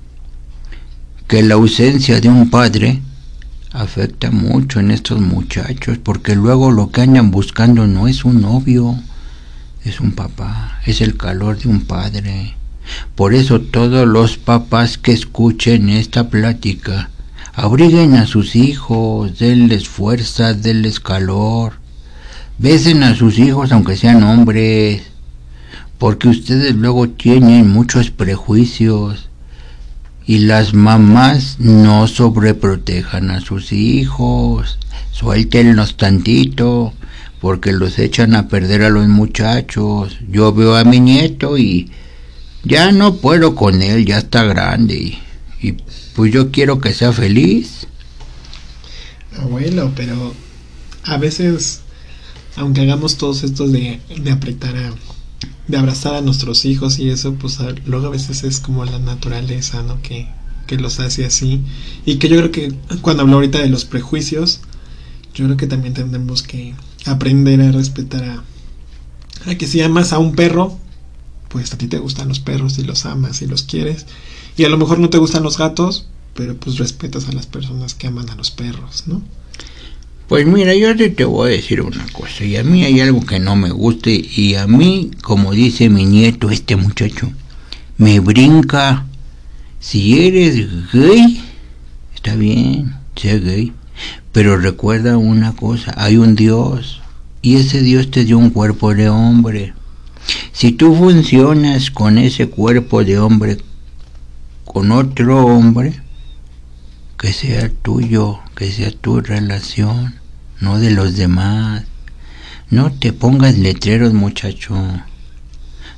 que 1.27 1.43
la 1.43 1.53
ausencia 1.53 2.19
de 2.19 2.29
un 2.29 2.49
padre 2.49 2.99
afecta 3.71 4.31
mucho 4.31 4.79
en 4.79 4.89
estos 4.89 5.21
muchachos 5.21 5.99
porque 5.99 6.33
luego 6.33 6.71
lo 6.71 6.89
que 6.89 7.01
andan 7.01 7.29
buscando 7.29 7.85
no 7.85 8.07
es 8.07 8.25
un 8.25 8.41
novio, 8.41 8.97
es 9.83 9.99
un 9.99 10.13
papá, 10.13 10.79
es 10.87 10.99
el 10.99 11.15
calor 11.15 11.59
de 11.59 11.69
un 11.69 11.81
padre. 11.81 12.55
Por 13.13 13.35
eso 13.35 13.61
todos 13.61 14.07
los 14.07 14.39
papás 14.39 14.97
que 14.97 15.11
escuchen 15.11 15.89
esta 15.89 16.31
plática, 16.31 17.11
abriguen 17.53 18.15
a 18.15 18.25
sus 18.25 18.55
hijos, 18.55 19.37
denles 19.37 19.87
fuerza, 19.87 20.55
denles 20.55 20.99
calor, 20.99 21.73
besen 22.57 23.03
a 23.03 23.13
sus 23.15 23.37
hijos 23.37 23.71
aunque 23.71 23.95
sean 23.95 24.23
hombres, 24.23 25.03
porque 25.97 26.27
ustedes 26.27 26.75
luego 26.75 27.09
tienen 27.09 27.69
muchos 27.69 28.11
prejuicios 28.11 29.29
y 30.25 30.39
las 30.39 30.73
mamás 30.73 31.57
no 31.59 32.07
sobreprotejan 32.07 33.29
a 33.29 33.41
sus 33.41 33.71
hijos, 33.71 34.79
suéltenlos 35.11 35.97
tantito, 35.97 36.93
porque 37.39 37.71
los 37.71 37.99
echan 37.99 38.35
a 38.35 38.47
perder 38.47 38.83
a 38.83 38.89
los 38.89 39.07
muchachos. 39.07 40.17
Yo 40.27 40.51
veo 40.51 40.75
a 40.75 40.83
mi 40.83 40.99
nieto 40.99 41.57
y 41.57 41.91
ya 42.63 42.91
no 42.91 43.17
puedo 43.17 43.55
con 43.55 43.81
él, 43.81 44.05
ya 44.05 44.17
está 44.17 44.43
grande 44.43 45.19
y, 45.61 45.73
pues 46.15 46.33
yo 46.33 46.51
quiero 46.51 46.79
que 46.79 46.93
sea 46.93 47.11
feliz. 47.11 47.87
Abuelo, 49.37 49.91
pero 49.95 50.33
a 51.03 51.17
veces, 51.17 51.81
aunque 52.55 52.81
hagamos 52.81 53.17
todos 53.17 53.43
estos 53.43 53.71
de, 53.71 53.99
de 54.17 54.31
apretar 54.31 54.75
a, 54.77 54.93
de 55.67 55.77
abrazar 55.77 56.15
a 56.15 56.21
nuestros 56.21 56.65
hijos 56.65 56.99
y 56.99 57.09
eso, 57.09 57.33
pues 57.35 57.59
a, 57.59 57.71
luego 57.85 58.07
a 58.07 58.11
veces 58.11 58.43
es 58.43 58.59
como 58.59 58.85
la 58.85 58.99
naturaleza, 58.99 59.83
¿no? 59.83 60.01
Que, 60.01 60.27
que 60.67 60.77
los 60.77 60.99
hace 60.99 61.25
así. 61.25 61.61
Y 62.05 62.17
que 62.17 62.29
yo 62.29 62.37
creo 62.37 62.51
que 62.51 62.73
cuando 63.01 63.23
hablo 63.23 63.35
ahorita 63.35 63.59
de 63.59 63.69
los 63.69 63.85
prejuicios, 63.85 64.61
yo 65.33 65.45
creo 65.45 65.57
que 65.57 65.67
también 65.67 65.93
tendremos 65.93 66.43
que 66.43 66.75
aprender 67.05 67.61
a 67.61 67.71
respetar 67.71 68.23
a, 68.23 68.43
a 69.49 69.55
que 69.55 69.67
si 69.67 69.81
amas 69.81 70.13
a 70.13 70.19
un 70.19 70.35
perro, 70.35 70.77
pues 71.49 71.73
a 71.73 71.77
ti 71.77 71.87
te 71.87 71.99
gustan 71.99 72.27
los 72.27 72.39
perros 72.39 72.77
y 72.79 72.83
los 72.83 73.05
amas 73.05 73.41
y 73.41 73.47
los 73.47 73.63
quieres. 73.63 74.05
Y 74.57 74.63
a 74.63 74.69
lo 74.69 74.77
mejor 74.77 74.99
no 74.99 75.09
te 75.09 75.17
gustan 75.17 75.43
los 75.43 75.57
gatos, 75.57 76.07
pero 76.33 76.55
pues 76.57 76.77
respetas 76.77 77.27
a 77.27 77.31
las 77.31 77.45
personas 77.47 77.95
que 77.95 78.07
aman 78.07 78.29
a 78.29 78.35
los 78.35 78.51
perros, 78.51 79.03
¿no? 79.07 79.21
Pues 80.27 80.47
mira, 80.47 80.73
yo 80.73 80.95
te, 80.95 81.09
te 81.09 81.23
voy 81.23 81.51
a 81.51 81.55
decir 81.55 81.81
una 81.81 82.03
cosa, 82.11 82.43
y 82.43 82.55
a 82.55 82.63
mí 82.63 82.83
hay 82.83 82.99
algo 82.99 83.23
que 83.23 83.39
no 83.39 83.55
me 83.55 83.69
guste, 83.69 84.11
y 84.11 84.55
a 84.55 84.65
mí, 84.65 85.11
como 85.21 85.51
dice 85.51 85.87
mi 85.89 86.05
nieto, 86.05 86.49
este 86.49 86.75
muchacho, 86.75 87.31
me 87.97 88.19
brinca. 88.19 89.05
Si 89.79 90.25
eres 90.25 90.91
gay, 90.91 91.43
está 92.15 92.35
bien, 92.35 92.95
sé 93.15 93.39
gay, 93.39 93.71
pero 94.31 94.57
recuerda 94.57 95.15
una 95.17 95.55
cosa, 95.55 95.93
hay 95.95 96.17
un 96.17 96.35
Dios, 96.35 97.01
y 97.43 97.57
ese 97.57 97.81
Dios 97.81 98.09
te 98.09 98.25
dio 98.25 98.39
un 98.39 98.49
cuerpo 98.49 98.95
de 98.95 99.09
hombre. 99.09 99.73
Si 100.53 100.71
tú 100.71 100.95
funcionas 100.95 101.91
con 101.91 102.17
ese 102.17 102.49
cuerpo 102.49 103.03
de 103.03 103.19
hombre, 103.19 103.59
con 104.65 104.91
otro 104.91 105.45
hombre, 105.45 106.01
que 107.19 107.31
sea 107.31 107.69
tuyo, 107.69 108.39
que 108.55 108.71
sea 108.71 108.91
tu 108.91 109.21
relación, 109.21 110.15
no 110.61 110.79
de 110.79 110.89
los 110.89 111.15
demás. 111.15 111.83
No 112.69 112.91
te 112.91 113.13
pongas 113.13 113.57
letreros, 113.57 114.13
muchacho. 114.13 114.75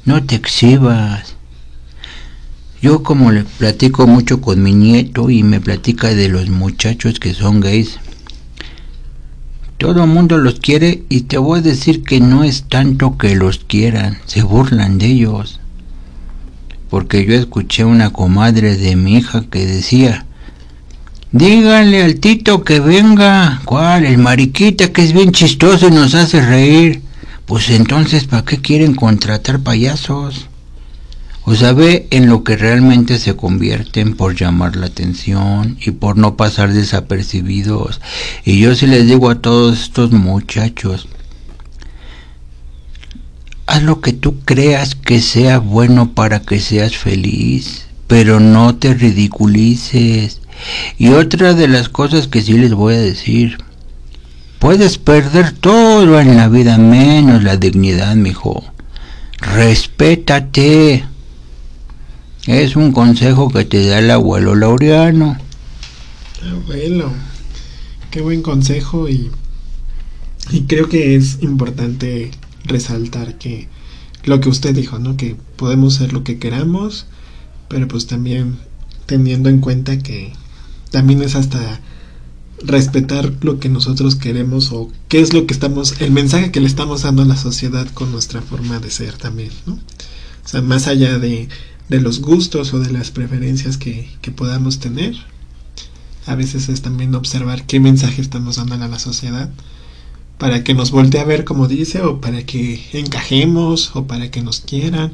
No 0.05 0.23
te 0.23 0.35
exhibas. 0.35 1.35
Yo 2.81 3.03
como 3.03 3.31
le 3.31 3.43
platico 3.43 4.05
mucho 4.05 4.41
con 4.41 4.61
mi 4.61 4.73
nieto 4.73 5.29
y 5.29 5.43
me 5.43 5.59
platica 5.59 6.13
de 6.13 6.29
los 6.29 6.49
muchachos 6.49 7.19
que 7.19 7.33
son 7.33 7.59
gays. 7.59 7.99
Todo 9.77 10.03
el 10.03 10.09
mundo 10.09 10.37
los 10.37 10.59
quiere 10.59 11.03
y 11.09 11.21
te 11.21 11.37
voy 11.37 11.59
a 11.59 11.63
decir 11.63 12.03
que 12.03 12.19
no 12.19 12.43
es 12.43 12.63
tanto 12.63 13.17
que 13.17 13.35
los 13.35 13.59
quieran, 13.59 14.17
se 14.25 14.43
burlan 14.43 14.97
de 14.97 15.07
ellos. 15.07 15.59
Porque 16.89 17.25
yo 17.25 17.33
escuché 17.33 17.83
una 17.83 18.11
comadre 18.11 18.75
de 18.77 18.95
mi 18.95 19.17
hija 19.17 19.45
que 19.49 19.65
decía, 19.65 20.26
Díganle 21.37 22.01
al 22.01 22.15
Tito 22.15 22.63
que 22.63 22.79
venga. 22.79 23.61
¿Cuál? 23.63 24.05
El 24.05 24.17
mariquita 24.17 24.91
que 24.91 25.03
es 25.03 25.13
bien 25.13 25.31
chistoso 25.31 25.87
y 25.87 25.91
nos 25.91 26.15
hace 26.15 26.43
reír. 26.43 27.03
Pues 27.45 27.69
entonces, 27.69 28.25
¿para 28.25 28.43
qué 28.43 28.57
quieren 28.59 28.95
contratar 28.95 29.59
payasos? 29.59 30.47
O 31.43 31.53
sabe 31.53 32.07
en 32.09 32.27
lo 32.27 32.43
que 32.43 32.57
realmente 32.57 33.19
se 33.19 33.35
convierten 33.35 34.15
por 34.15 34.35
llamar 34.35 34.75
la 34.75 34.87
atención 34.87 35.77
y 35.79 35.91
por 35.91 36.17
no 36.17 36.35
pasar 36.37 36.73
desapercibidos. 36.73 38.01
Y 38.43 38.59
yo 38.59 38.73
se 38.73 38.87
les 38.87 39.05
digo 39.05 39.29
a 39.29 39.39
todos 39.39 39.79
estos 39.79 40.11
muchachos, 40.13 41.07
haz 43.67 43.83
lo 43.83 44.01
que 44.01 44.13
tú 44.13 44.39
creas 44.39 44.95
que 44.95 45.21
sea 45.21 45.59
bueno 45.59 46.13
para 46.15 46.41
que 46.41 46.59
seas 46.59 46.97
feliz, 46.97 47.86
pero 48.07 48.39
no 48.39 48.75
te 48.75 48.93
ridiculices. 48.93 50.41
Y 50.97 51.09
otra 51.09 51.53
de 51.53 51.67
las 51.67 51.89
cosas 51.89 52.27
que 52.27 52.41
sí 52.41 52.53
les 52.53 52.73
voy 52.73 52.95
a 52.95 52.99
decir, 52.99 53.57
puedes 54.59 54.97
perder 54.97 55.51
todo 55.51 56.19
en 56.19 56.35
la 56.35 56.49
vida 56.49 56.77
menos 56.77 57.43
la 57.43 57.57
dignidad, 57.57 58.15
mijo. 58.15 58.63
Respétate. 59.39 61.05
Es 62.47 62.75
un 62.75 62.91
consejo 62.91 63.49
que 63.49 63.65
te 63.65 63.85
da 63.85 63.99
el 63.99 64.09
abuelo 64.09 64.55
Laureano. 64.55 65.37
Abuelo, 66.41 67.11
qué 68.09 68.21
buen 68.21 68.41
consejo 68.41 69.09
y, 69.09 69.29
y 70.51 70.61
creo 70.61 70.87
que 70.87 71.15
es 71.15 71.39
importante 71.41 72.31
resaltar 72.63 73.37
que 73.37 73.67
lo 74.23 74.39
que 74.39 74.49
usted 74.49 74.73
dijo, 74.73 74.97
¿no? 74.97 75.17
Que 75.17 75.35
podemos 75.55 75.95
ser 75.95 76.13
lo 76.13 76.23
que 76.23 76.39
queramos, 76.39 77.07
pero 77.67 77.87
pues 77.87 78.07
también 78.07 78.57
teniendo 79.05 79.49
en 79.49 79.59
cuenta 79.59 79.99
que 79.99 80.33
también 80.91 81.21
es 81.21 81.35
hasta 81.35 81.81
respetar 82.63 83.33
lo 83.41 83.59
que 83.59 83.69
nosotros 83.69 84.15
queremos 84.15 84.71
o 84.71 84.91
qué 85.07 85.19
es 85.19 85.33
lo 85.33 85.45
que 85.45 85.53
estamos, 85.53 86.01
el 86.01 86.11
mensaje 86.11 86.51
que 86.51 86.59
le 86.59 86.67
estamos 86.67 87.03
dando 87.03 87.21
a 87.21 87.25
la 87.25 87.37
sociedad 87.37 87.87
con 87.93 88.11
nuestra 88.11 88.41
forma 88.41 88.79
de 88.79 88.89
ser 88.89 89.13
también, 89.13 89.51
¿no? 89.65 89.73
O 89.73 90.47
sea, 90.47 90.61
más 90.61 90.87
allá 90.87 91.19
de, 91.19 91.49
de 91.89 92.01
los 92.01 92.21
gustos 92.21 92.73
o 92.73 92.79
de 92.79 92.91
las 92.91 93.11
preferencias 93.11 93.77
que, 93.77 94.09
que 94.21 94.31
podamos 94.31 94.79
tener, 94.79 95.15
a 96.25 96.35
veces 96.35 96.69
es 96.69 96.81
también 96.81 97.15
observar 97.15 97.65
qué 97.65 97.79
mensaje 97.79 98.21
estamos 98.21 98.57
dando 98.57 98.75
a 98.75 98.87
la 98.87 98.99
sociedad 98.99 99.49
para 100.37 100.63
que 100.63 100.73
nos 100.73 100.91
voltee 100.91 101.21
a 101.21 101.25
ver 101.25 101.45
como 101.45 101.67
dice 101.67 102.01
o 102.01 102.21
para 102.21 102.45
que 102.45 102.85
encajemos 102.93 103.95
o 103.95 104.05
para 104.07 104.29
que 104.29 104.41
nos 104.41 104.59
quieran 104.61 105.13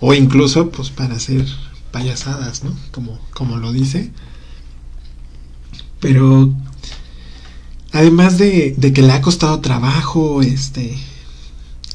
o 0.00 0.14
incluso 0.14 0.70
pues 0.70 0.90
para 0.90 1.16
hacer 1.16 1.44
payasadas, 1.90 2.64
¿no? 2.64 2.72
Como, 2.92 3.18
como 3.32 3.56
lo 3.56 3.72
dice 3.72 4.12
pero 6.00 6.54
además 7.92 8.38
de, 8.38 8.74
de, 8.76 8.92
que 8.92 9.02
le 9.02 9.12
ha 9.12 9.20
costado 9.20 9.60
trabajo 9.60 10.42
este 10.42 10.96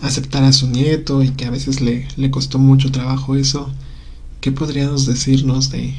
aceptar 0.02 0.44
a 0.44 0.52
su 0.52 0.68
nieto 0.68 1.24
y 1.24 1.30
que 1.30 1.46
a 1.46 1.52
veces 1.52 1.80
le, 1.80 2.08
le 2.18 2.30
costó 2.30 2.60
mucho 2.60 2.92
trabajo 2.92 3.36
eso, 3.36 3.72
¿qué 4.42 4.52
podríamos 4.52 5.06
decirnos 5.06 5.70
de 5.70 5.94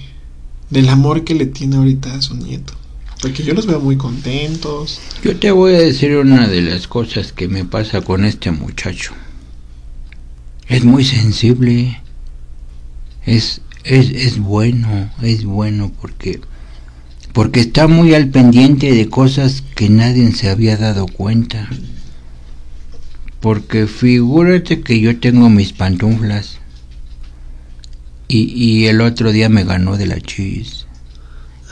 del 0.71 0.89
amor 0.89 1.25
que 1.25 1.35
le 1.35 1.47
tiene 1.47 1.77
ahorita 1.77 2.15
a 2.15 2.23
su 2.23 2.37
nieto? 2.37 2.75
Porque 3.23 3.43
yo 3.43 3.55
los 3.55 3.67
veo 3.67 3.81
muy 3.81 3.97
contentos. 3.97 5.01
Yo 5.23 5.39
te 5.39 5.51
voy 5.51 5.75
a 5.75 5.79
decir 5.79 6.17
una 6.17 6.47
de 6.47 6.61
las 6.61 6.87
cosas 6.89 7.33
que 7.33 7.49
me 7.49 7.65
pasa 7.65 8.03
con 8.03 8.25
este 8.25 8.51
muchacho. 8.51 9.13
Es 10.69 10.85
muy 10.85 11.05
sensible. 11.05 12.03
Es, 13.25 13.63
es, 13.85 14.11
es 14.11 14.39
bueno, 14.39 15.11
es 15.23 15.45
bueno 15.45 15.93
porque 16.01 16.41
porque 17.35 17.61
está 17.61 17.89
muy 17.89 18.15
al 18.15 18.29
pendiente 18.29 18.93
de 18.93 19.09
cosas 19.09 19.65
que 19.75 19.89
nadie 19.89 20.31
se 20.31 20.51
había 20.51 20.77
dado 20.77 21.07
cuenta. 21.07 21.69
Porque 23.41 23.89
figúrate 23.89 24.83
que 24.83 25.01
yo 25.01 25.19
tengo 25.19 25.51
mis 25.51 25.73
pantuflas 25.73 26.59
y, 28.29 28.53
y 28.55 28.87
el 28.87 29.01
otro 29.01 29.33
día 29.33 29.49
me 29.49 29.65
ganó 29.65 29.97
de 29.97 30.07
la 30.07 30.21
chis. 30.21 30.87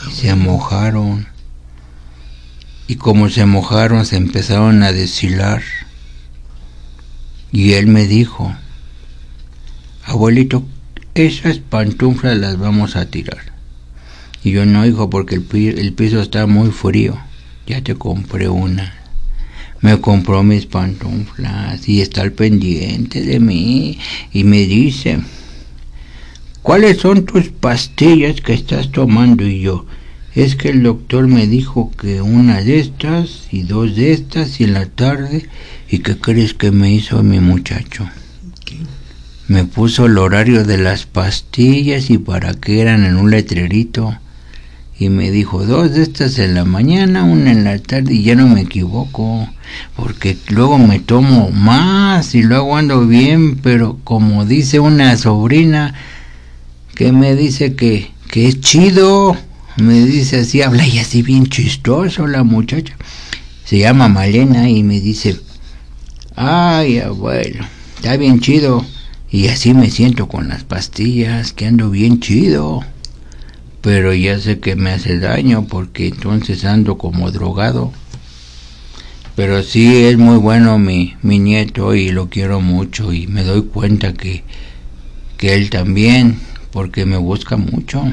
Y 0.09 0.13
se 0.13 0.35
mojaron. 0.35 1.29
Y 2.89 2.97
como 2.97 3.29
se 3.29 3.47
mojaron 3.47 4.05
se 4.05 4.17
empezaron 4.17 4.83
a 4.83 4.91
deshilar. 4.91 5.63
Y 7.53 7.75
él 7.75 7.87
me 7.87 8.09
dijo, 8.09 8.53
abuelito, 10.05 10.67
esas 11.15 11.59
pantuflas 11.59 12.39
las 12.39 12.59
vamos 12.59 12.97
a 12.97 13.07
tirar. 13.07 13.53
Y 14.43 14.53
yo 14.53 14.65
no, 14.65 14.87
hijo, 14.87 15.11
porque 15.11 15.37
el, 15.37 15.43
pi 15.43 15.69
el 15.69 15.93
piso 15.93 16.21
está 16.21 16.47
muy 16.47 16.71
frío. 16.71 17.19
Ya 17.67 17.83
te 17.83 17.95
compré 17.95 18.49
una. 18.49 18.95
Me 19.81 20.01
compró 20.01 20.43
mis 20.43 20.67
pantuflas 20.67 21.89
y 21.89 22.01
está 22.01 22.23
al 22.23 22.33
pendiente 22.33 23.21
de 23.23 23.41
mí. 23.41 23.99
Y 24.33 24.45
me 24.45 24.67
dice, 24.67 25.19
¿cuáles 26.63 26.99
son 26.99 27.25
tus 27.27 27.51
pastillas 27.51 28.41
que 28.41 28.55
estás 28.55 28.91
tomando? 28.91 29.47
Y 29.47 29.61
yo, 29.61 29.85
es 30.35 30.57
que 30.57 30.71
el 30.71 30.83
doctor 30.83 31.29
me 31.29 31.47
dijo 31.47 31.93
que 32.01 32.23
una 32.23 32.63
de 32.63 32.79
estas 32.79 33.49
y 33.51 33.63
dos 33.65 33.97
de 33.97 34.13
estas 34.13 34.61
y 34.61 34.65
en 34.65 34.73
la 34.73 34.87
tarde 34.87 35.47
y 35.91 35.99
qué 35.99 36.17
crees 36.17 36.55
que 36.55 36.71
me 36.71 36.93
hizo 36.93 37.23
mi 37.23 37.39
muchacho. 37.39 38.09
Me 39.49 39.65
puso 39.65 40.07
el 40.07 40.19
horario 40.19 40.65
de 40.65 40.79
las 40.79 41.07
pastillas 41.07 42.11
y 42.11 42.19
para 42.19 42.55
qué 42.55 42.81
eran 42.81 43.05
en 43.05 43.17
un 43.17 43.31
letrerito 43.31 44.17
y 44.99 45.09
me 45.09 45.31
dijo 45.31 45.65
dos 45.65 45.93
de 45.93 46.03
estas 46.03 46.39
en 46.39 46.55
la 46.55 46.65
mañana 46.65 47.25
una 47.25 47.51
en 47.51 47.65
la 47.65 47.79
tarde 47.79 48.15
y 48.15 48.23
ya 48.23 48.35
no 48.35 48.47
me 48.47 48.63
equivoco 48.63 49.49
porque 49.97 50.37
luego 50.49 50.79
me 50.79 51.01
tomo 51.01 51.51
más 51.51 52.35
y 52.35 52.43
luego 52.43 52.77
ando 52.77 53.07
bien 53.07 53.57
pero 53.57 53.99
como 54.05 54.45
dice 54.45 54.81
una 54.81 55.17
sobrina 55.17 55.95
que 56.95 57.13
me 57.13 57.35
dice 57.35 57.75
que, 57.75 58.13
que 58.31 58.49
es 58.49 58.61
chido 58.61 59.37
me 59.77 60.05
dice 60.05 60.41
así, 60.41 60.61
habla 60.61 60.87
y 60.87 60.99
así 60.99 61.23
bien 61.23 61.47
chistoso 61.47 62.27
la 62.27 62.45
muchacha. 62.45 62.95
Se 63.65 63.79
llama 63.79 64.09
Malena 64.09 64.69
y 64.69 64.83
me 64.83 65.01
dice, 65.01 65.41
ay 66.37 66.99
abuelo, 66.99 67.65
está 67.97 68.17
bien 68.17 68.41
chido. 68.41 68.85
Y 69.33 69.49
así 69.49 69.73
me 69.73 69.89
siento 69.89 70.29
con 70.29 70.49
las 70.49 70.63
pastillas, 70.63 71.55
que 71.55 71.67
ando 71.67 71.89
bien 71.89 72.21
chido. 72.21 72.85
Pero 73.81 74.13
ya 74.13 74.39
sé 74.39 74.61
que 74.61 74.77
me 74.77 74.91
hace 74.91 75.19
daño 75.19 75.67
porque 75.67 76.09
entonces 76.09 76.67
ando 76.67 76.99
como 76.99 77.31
drogado. 77.31 77.93
Pero 79.35 79.63
sí 79.63 80.05
es 80.05 80.19
muy 80.19 80.37
bueno 80.37 80.79
mi, 80.79 81.17
mi 81.23 81.39
nieto 81.39 81.95
y 81.95 82.11
lo 82.11 82.29
quiero 82.29 82.61
mucho 82.61 83.15
y 83.15 83.27
me 83.27 83.43
doy 83.43 83.63
cuenta 83.63 84.13
que, 84.13 84.45
que 85.39 85.55
él 85.55 85.71
también, 85.71 86.39
porque 86.71 87.07
me 87.07 87.17
busca 87.17 87.57
mucho. 87.57 88.05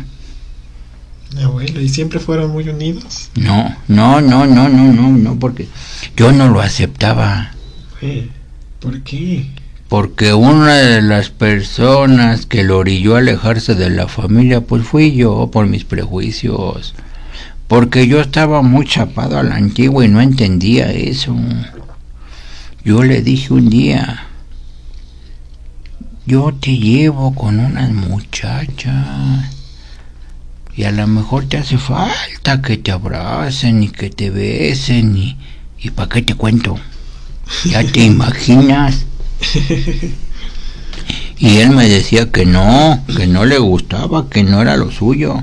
Abuelo, 1.37 1.81
¿y 1.81 1.89
siempre 1.89 2.21
fueron 2.21 2.51
muy 2.51 2.69
unidos? 2.69 3.29
No, 3.35 3.75
no, 3.89 4.21
no, 4.21 4.47
no, 4.47 4.69
no, 4.69 4.93
no, 4.93 5.09
no, 5.09 5.37
porque 5.37 5.67
yo 6.15 6.31
no 6.31 6.47
lo 6.47 6.61
aceptaba. 6.61 7.51
¿Por 8.79 9.03
qué? 9.03 9.45
Porque 9.89 10.35
una 10.35 10.75
de 10.75 11.01
las 11.01 11.31
personas 11.31 12.45
que 12.45 12.63
lo 12.63 12.77
orilló 12.77 13.15
a 13.15 13.19
alejarse 13.19 13.73
de 13.73 13.89
la 13.89 14.07
familia, 14.07 14.61
pues 14.61 14.85
fui 14.85 15.15
yo 15.15 15.49
por 15.51 15.65
mis 15.65 15.83
prejuicios. 15.83 16.93
Porque 17.67 18.07
yo 18.07 18.21
estaba 18.21 18.61
muy 18.61 18.85
chapado 18.85 19.39
a 19.39 19.43
la 19.43 19.55
antigua 19.55 20.05
y 20.05 20.07
no 20.07 20.21
entendía 20.21 20.91
eso. 20.91 21.35
Yo 22.85 23.03
le 23.03 23.23
dije 23.23 23.51
un 23.51 23.71
día, 23.71 24.27
yo 26.27 26.53
te 26.53 26.77
llevo 26.77 27.33
con 27.33 27.59
unas 27.59 27.91
muchachas 27.91 29.55
y 30.75 30.83
a 30.83 30.91
lo 30.91 31.07
mejor 31.07 31.45
te 31.45 31.57
hace 31.57 31.79
falta 31.79 32.61
que 32.61 32.77
te 32.77 32.91
abracen 32.91 33.81
y 33.81 33.89
que 33.89 34.11
te 34.11 34.29
besen 34.29 35.17
y, 35.17 35.35
y 35.79 35.89
para 35.89 36.09
qué 36.09 36.21
te 36.21 36.35
cuento. 36.35 36.77
Ya 37.65 37.83
te 37.83 38.01
imaginas. 38.01 39.07
Y 41.39 41.59
él 41.59 41.69
me 41.69 41.87
decía 41.87 42.33
que 42.33 42.45
no, 42.45 43.01
que 43.15 43.25
no 43.25 43.45
le 43.45 43.57
gustaba, 43.59 44.29
que 44.29 44.43
no 44.43 44.61
era 44.61 44.75
lo 44.75 44.91
suyo. 44.91 45.41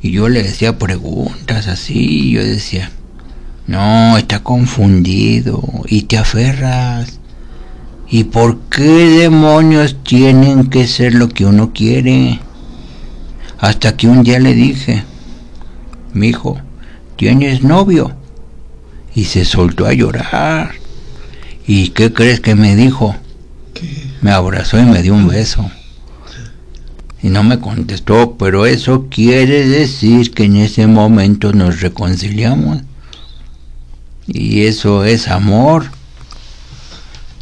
Y 0.00 0.12
yo 0.12 0.28
le 0.28 0.44
decía 0.44 0.78
preguntas 0.78 1.66
así, 1.66 2.30
yo 2.30 2.44
decía, 2.44 2.92
no, 3.66 4.16
está 4.16 4.44
confundido 4.44 5.60
y 5.88 6.02
te 6.02 6.16
aferras. 6.16 7.18
¿Y 8.08 8.24
por 8.24 8.60
qué 8.70 8.82
demonios 8.82 9.96
tienen 10.04 10.70
que 10.70 10.86
ser 10.86 11.14
lo 11.14 11.28
que 11.28 11.44
uno 11.44 11.72
quiere? 11.72 12.38
Hasta 13.58 13.96
que 13.96 14.06
un 14.06 14.22
día 14.22 14.38
le 14.38 14.54
dije, 14.54 15.02
mi 16.12 16.28
hijo, 16.28 16.60
¿tienes 17.16 17.64
novio? 17.64 18.12
Y 19.12 19.24
se 19.24 19.44
soltó 19.44 19.86
a 19.86 19.92
llorar. 19.92 20.72
¿Y 21.66 21.88
qué 21.88 22.12
crees 22.12 22.38
que 22.40 22.54
me 22.54 22.76
dijo? 22.76 23.16
Me 24.22 24.30
abrazó 24.30 24.78
y 24.78 24.84
me 24.84 25.02
dio 25.02 25.14
un 25.14 25.28
beso. 25.28 25.70
Y 27.22 27.28
no 27.28 27.42
me 27.42 27.60
contestó, 27.60 28.36
pero 28.38 28.66
eso 28.66 29.08
quiere 29.10 29.68
decir 29.68 30.32
que 30.32 30.44
en 30.44 30.56
ese 30.56 30.86
momento 30.86 31.52
nos 31.52 31.80
reconciliamos. 31.80 32.78
Y 34.26 34.62
eso 34.62 35.04
es 35.04 35.28
amor. 35.28 35.90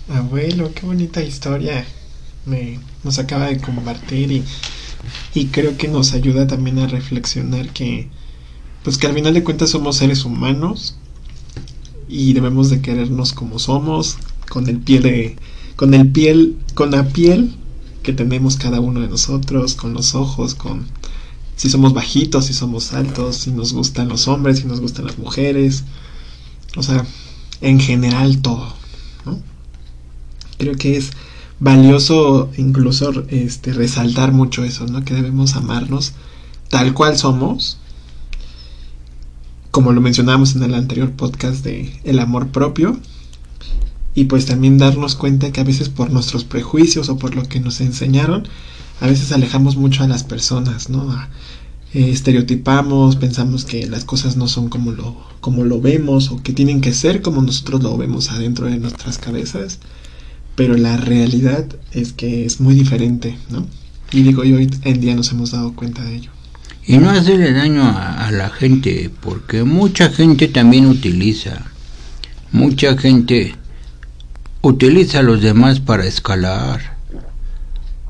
Abuelo, 0.08 0.72
qué 0.74 0.84
bonita 0.84 1.22
historia 1.22 1.84
me, 2.46 2.80
nos 3.04 3.18
acaba 3.18 3.46
de 3.46 3.60
compartir 3.60 4.44
y, 5.34 5.46
creo 5.46 5.76
que 5.76 5.88
nos 5.88 6.12
ayuda 6.12 6.46
también 6.46 6.78
a 6.78 6.86
reflexionar 6.86 7.70
que 7.70 8.08
pues 8.82 8.98
que 8.98 9.06
al 9.06 9.14
final 9.14 9.34
de 9.34 9.44
cuentas 9.44 9.70
somos 9.70 9.96
seres 9.96 10.24
humanos 10.24 10.96
y 12.08 12.32
debemos 12.32 12.70
de 12.70 12.80
querernos 12.80 13.32
como 13.32 13.58
somos, 13.58 14.16
con 14.48 14.68
el 14.68 14.78
piel 14.78 15.02
de, 15.02 15.36
con 15.80 15.94
el 15.94 16.12
piel, 16.12 16.58
con 16.74 16.90
la 16.90 17.08
piel 17.08 17.54
que 18.02 18.12
tenemos 18.12 18.58
cada 18.58 18.80
uno 18.80 19.00
de 19.00 19.08
nosotros, 19.08 19.74
con 19.74 19.94
los 19.94 20.14
ojos, 20.14 20.54
con 20.54 20.84
si 21.56 21.70
somos 21.70 21.94
bajitos, 21.94 22.44
si 22.44 22.52
somos 22.52 22.92
altos, 22.92 23.36
si 23.36 23.50
nos 23.50 23.72
gustan 23.72 24.10
los 24.10 24.28
hombres, 24.28 24.58
si 24.58 24.66
nos 24.66 24.82
gustan 24.82 25.06
las 25.06 25.16
mujeres, 25.16 25.84
o 26.76 26.82
sea, 26.82 27.06
en 27.62 27.80
general 27.80 28.42
todo, 28.42 28.74
¿no? 29.24 29.40
Creo 30.58 30.74
que 30.74 30.98
es 30.98 31.12
valioso 31.60 32.50
incluso 32.58 33.24
este 33.28 33.72
resaltar 33.72 34.32
mucho 34.32 34.64
eso, 34.64 34.84
¿no? 34.84 35.02
Que 35.02 35.14
debemos 35.14 35.56
amarnos 35.56 36.12
tal 36.68 36.92
cual 36.92 37.16
somos, 37.16 37.78
como 39.70 39.92
lo 39.92 40.02
mencionábamos 40.02 40.54
en 40.56 40.62
el 40.62 40.74
anterior 40.74 41.12
podcast 41.12 41.64
de 41.64 41.98
el 42.04 42.18
amor 42.18 42.48
propio, 42.48 43.00
y 44.14 44.24
pues 44.24 44.46
también 44.46 44.78
darnos 44.78 45.14
cuenta 45.14 45.52
que 45.52 45.60
a 45.60 45.64
veces 45.64 45.88
por 45.88 46.10
nuestros 46.10 46.44
prejuicios 46.44 47.08
o 47.08 47.18
por 47.18 47.36
lo 47.36 47.44
que 47.44 47.60
nos 47.60 47.80
enseñaron, 47.80 48.48
a 49.00 49.06
veces 49.06 49.32
alejamos 49.32 49.76
mucho 49.76 50.02
a 50.02 50.08
las 50.08 50.24
personas, 50.24 50.90
¿no? 50.90 51.16
Eh, 51.92 52.10
estereotipamos, 52.10 53.16
pensamos 53.16 53.64
que 53.64 53.86
las 53.86 54.04
cosas 54.04 54.36
no 54.36 54.46
son 54.46 54.68
como 54.68 54.92
lo, 54.92 55.16
como 55.40 55.64
lo 55.64 55.80
vemos 55.80 56.30
o 56.30 56.42
que 56.42 56.52
tienen 56.52 56.80
que 56.80 56.92
ser 56.92 57.20
como 57.20 57.42
nosotros 57.42 57.82
lo 57.82 57.96
vemos 57.96 58.30
adentro 58.30 58.66
de 58.66 58.78
nuestras 58.78 59.18
cabezas, 59.18 59.78
pero 60.54 60.76
la 60.76 60.96
realidad 60.96 61.64
es 61.92 62.12
que 62.12 62.44
es 62.44 62.60
muy 62.60 62.74
diferente, 62.74 63.38
¿no? 63.48 63.66
Y 64.12 64.22
digo, 64.22 64.44
y 64.44 64.52
hoy 64.52 64.70
en 64.84 65.00
día 65.00 65.14
nos 65.14 65.30
hemos 65.32 65.52
dado 65.52 65.72
cuenta 65.74 66.02
de 66.02 66.16
ello. 66.16 66.30
Y 66.84 66.98
no 66.98 67.10
hacerle 67.10 67.52
daño 67.52 67.82
a 67.84 68.30
la 68.32 68.50
gente, 68.50 69.10
porque 69.20 69.62
mucha 69.62 70.10
gente 70.10 70.48
también 70.48 70.86
utiliza, 70.86 71.66
mucha 72.50 72.96
gente 72.96 73.54
utiliza 74.62 75.20
a 75.20 75.22
los 75.22 75.40
demás 75.40 75.80
para 75.80 76.06
escalar 76.06 76.96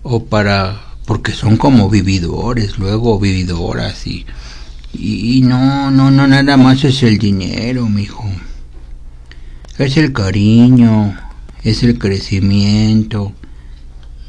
o 0.02 0.24
para 0.24 0.80
porque 1.06 1.32
son 1.32 1.56
como 1.56 1.88
vividores 1.88 2.78
luego 2.78 3.18
vividoras 3.18 4.06
y, 4.06 4.26
y, 4.92 5.40
no 5.42 5.90
no 5.90 6.10
no 6.10 6.26
nada 6.26 6.56
más 6.56 6.84
es 6.84 7.02
el 7.02 7.18
dinero 7.18 7.88
mijo. 7.88 8.24
Es 9.78 9.96
el 9.96 10.12
cariño 10.12 11.16
es 11.62 11.82
el 11.82 11.98
crecimiento 11.98 13.32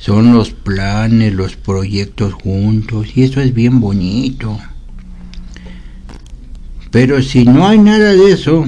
son 0.01 0.33
los 0.33 0.49
planes 0.51 1.33
los 1.33 1.55
proyectos 1.55 2.33
juntos 2.33 3.09
y 3.15 3.23
eso 3.23 3.39
es 3.39 3.53
bien 3.53 3.79
bonito. 3.79 4.57
Pero 6.89 7.21
si 7.21 7.45
no 7.45 7.67
hay 7.67 7.77
nada 7.77 8.11
de 8.13 8.31
eso 8.31 8.65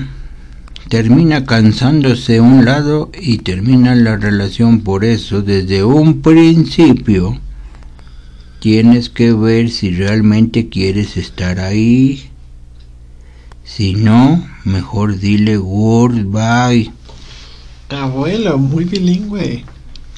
termina 0.94 1.44
cansándose 1.44 2.40
un 2.40 2.66
lado 2.66 3.10
y 3.20 3.40
termina 3.40 3.96
la 3.96 4.16
relación 4.16 4.82
por 4.82 5.04
eso 5.04 5.42
desde 5.42 5.84
un 5.84 6.22
principio 6.22 7.40
tienes 8.60 9.10
que 9.10 9.34
ver 9.34 9.72
si 9.72 9.90
realmente 9.90 10.70
quieres 10.70 11.18
estar 11.18 11.60
ahí 11.60 12.30
si 13.64 13.96
no 13.96 14.48
mejor 14.66 15.18
dile 15.18 15.58
goodbye 15.58 16.92
Abuelo, 17.90 18.60
muy 18.60 18.86
bilingüe. 18.86 19.66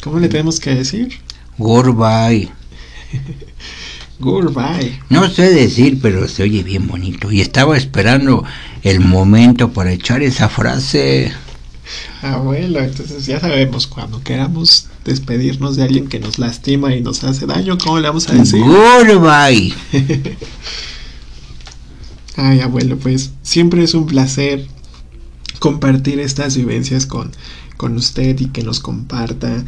¿Cómo 0.03 0.19
le 0.19 0.27
tenemos 0.27 0.59
que 0.59 0.75
decir? 0.75 1.13
goodbye 1.57 2.49
Goodbye. 4.19 4.99
no 5.09 5.29
sé 5.29 5.51
decir 5.51 5.99
pero 6.01 6.27
se 6.27 6.43
oye 6.43 6.63
bien 6.63 6.87
bonito 6.87 7.31
y 7.31 7.41
estaba 7.41 7.77
esperando 7.77 8.43
el 8.83 8.99
momento 9.01 9.71
para 9.71 9.91
echar 9.91 10.23
esa 10.23 10.49
frase 10.49 11.33
Abuelo, 12.21 12.79
entonces 12.79 13.25
ya 13.27 13.39
sabemos 13.39 13.85
cuando 13.85 14.23
queramos 14.23 14.87
despedirnos 15.03 15.75
de 15.75 15.83
alguien 15.83 16.07
que 16.07 16.19
nos 16.19 16.39
lastima 16.39 16.95
y 16.95 17.01
nos 17.01 17.23
hace 17.23 17.45
daño, 17.45 17.77
¿cómo 17.77 17.99
le 17.99 18.07
vamos 18.07 18.27
a 18.29 18.33
decir? 18.33 18.61
goodbye 18.61 19.73
Ay, 22.37 22.59
abuelo, 22.59 22.97
pues 22.97 23.31
siempre 23.43 23.83
es 23.83 23.93
un 23.93 24.07
placer 24.07 24.67
compartir 25.59 26.19
estas 26.19 26.57
vivencias 26.57 27.05
con, 27.05 27.31
con 27.77 27.95
usted 27.95 28.39
y 28.39 28.47
que 28.47 28.63
nos 28.63 28.79
comparta 28.79 29.63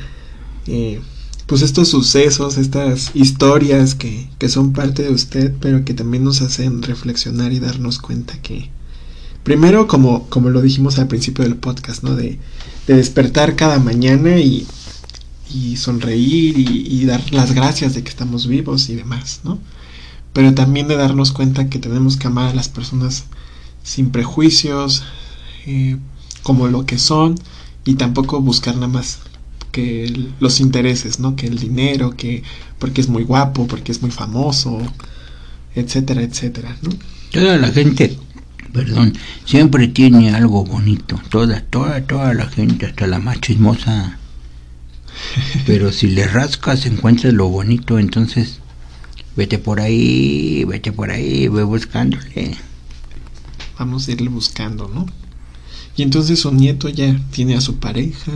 eh, 0.67 1.01
pues 1.47 1.61
estos 1.61 1.87
sucesos, 1.87 2.57
estas 2.57 3.11
historias 3.13 3.95
que, 3.95 4.29
que 4.37 4.49
son 4.49 4.73
parte 4.73 5.03
de 5.03 5.11
usted, 5.11 5.53
pero 5.61 5.85
que 5.85 5.93
también 5.93 6.25
nos 6.25 6.41
hacen 6.41 6.83
reflexionar 6.83 7.53
y 7.53 7.59
darnos 7.59 7.99
cuenta 7.99 8.41
que, 8.41 8.69
primero, 9.43 9.87
como, 9.87 10.27
como 10.29 10.49
lo 10.49 10.61
dijimos 10.61 10.99
al 10.99 11.07
principio 11.07 11.45
del 11.45 11.55
podcast, 11.55 12.03
¿no? 12.03 12.15
De, 12.15 12.37
de 12.85 12.95
despertar 12.95 13.55
cada 13.55 13.79
mañana 13.79 14.37
y, 14.39 14.67
y 15.53 15.77
sonreír 15.77 16.57
y, 16.57 17.05
dar 17.05 17.31
las 17.31 17.53
gracias 17.53 17.93
de 17.95 18.03
que 18.03 18.09
estamos 18.09 18.47
vivos 18.47 18.89
y 18.89 18.95
demás, 18.95 19.39
¿no? 19.45 19.59
Pero 20.33 20.53
también 20.53 20.89
de 20.89 20.97
darnos 20.97 21.31
cuenta 21.31 21.69
que 21.69 21.79
tenemos 21.79 22.17
que 22.17 22.27
amar 22.27 22.49
a 22.51 22.55
las 22.55 22.67
personas 22.67 23.23
sin 23.83 24.11
prejuicios, 24.11 25.03
eh, 25.65 25.97
como 26.43 26.67
lo 26.67 26.85
que 26.85 26.99
son, 26.99 27.35
y 27.85 27.95
tampoco 27.95 28.41
buscar 28.41 28.75
nada 28.75 28.89
más 28.89 29.19
que 29.71 30.31
los 30.39 30.59
intereses, 30.59 31.19
¿no? 31.19 31.35
Que 31.35 31.47
el 31.47 31.59
dinero, 31.59 32.15
que 32.15 32.43
porque 32.79 33.01
es 33.01 33.09
muy 33.09 33.23
guapo, 33.23 33.67
porque 33.67 33.91
es 33.91 34.01
muy 34.01 34.11
famoso, 34.11 34.81
etcétera, 35.75 36.21
etcétera, 36.21 36.75
¿no? 36.81 36.91
Toda 37.31 37.57
la 37.57 37.69
gente, 37.69 38.17
perdón, 38.73 39.13
siempre 39.45 39.87
tiene 39.87 40.33
algo 40.33 40.65
bonito, 40.65 41.19
toda, 41.29 41.61
toda, 41.61 42.01
toda 42.01 42.33
la 42.33 42.47
gente, 42.47 42.85
hasta 42.85 43.07
la 43.07 43.19
más 43.19 43.41
chismosa. 43.41 44.17
Pero 45.65 45.91
si 45.91 46.07
le 46.07 46.27
rascas, 46.27 46.85
encuentras 46.85 47.33
lo 47.33 47.49
bonito, 47.49 47.99
entonces 47.99 48.59
vete 49.35 49.59
por 49.59 49.79
ahí, 49.79 50.63
vete 50.65 50.91
por 50.91 51.11
ahí, 51.11 51.47
ve 51.47 51.63
buscándole. 51.63 52.55
Vamos 53.77 54.07
a 54.07 54.11
irle 54.11 54.29
buscando, 54.29 54.89
¿no? 54.93 55.05
Y 55.95 56.03
entonces 56.03 56.39
su 56.39 56.51
nieto 56.51 56.89
ya 56.89 57.19
tiene 57.31 57.55
a 57.55 57.61
su 57.61 57.77
pareja. 57.77 58.31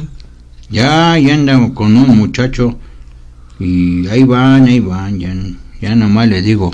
Ya, 0.71 1.17
ya 1.17 1.33
anda 1.33 1.59
con 1.73 1.97
un 1.97 2.17
muchacho. 2.17 2.79
Y 3.59 4.07
ahí 4.07 4.23
van, 4.23 4.65
ahí 4.65 4.79
van, 4.79 5.19
ya, 5.19 5.35
ya 5.81 5.95
nomás 5.95 6.27
le 6.29 6.41
digo, 6.41 6.71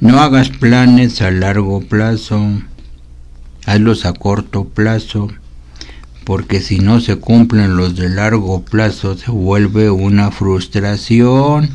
no 0.00 0.20
hagas 0.20 0.50
planes 0.50 1.22
a 1.22 1.30
largo 1.30 1.80
plazo, 1.80 2.44
hazlos 3.64 4.04
a 4.04 4.12
corto 4.12 4.64
plazo, 4.64 5.28
porque 6.24 6.60
si 6.60 6.78
no 6.78 7.00
se 7.00 7.16
cumplen 7.16 7.76
los 7.76 7.96
de 7.96 8.10
largo 8.10 8.62
plazo 8.62 9.16
se 9.16 9.30
vuelve 9.30 9.90
una 9.90 10.30
frustración. 10.30 11.70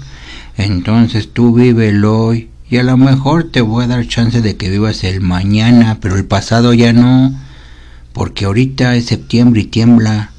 Entonces 0.58 1.34
tú 1.34 1.56
vive 1.56 1.90
el 1.90 2.06
hoy 2.06 2.50
y 2.70 2.78
a 2.78 2.84
lo 2.84 2.98
mejor 2.98 3.50
te 3.50 3.62
voy 3.62 3.86
a 3.86 3.88
dar 3.88 4.08
chance 4.08 4.42
de 4.42 4.58
que 4.58 4.70
vivas 4.70 5.04
el 5.04 5.22
mañana, 5.22 5.98
pero 6.00 6.18
el 6.18 6.26
pasado 6.26 6.74
ya 6.74 6.94
no 6.94 7.34
porque 8.14 8.46
ahorita 8.46 8.96
es 8.96 9.06
septiembre 9.06 9.62
y 9.62 9.66
tiembla. 9.66 10.33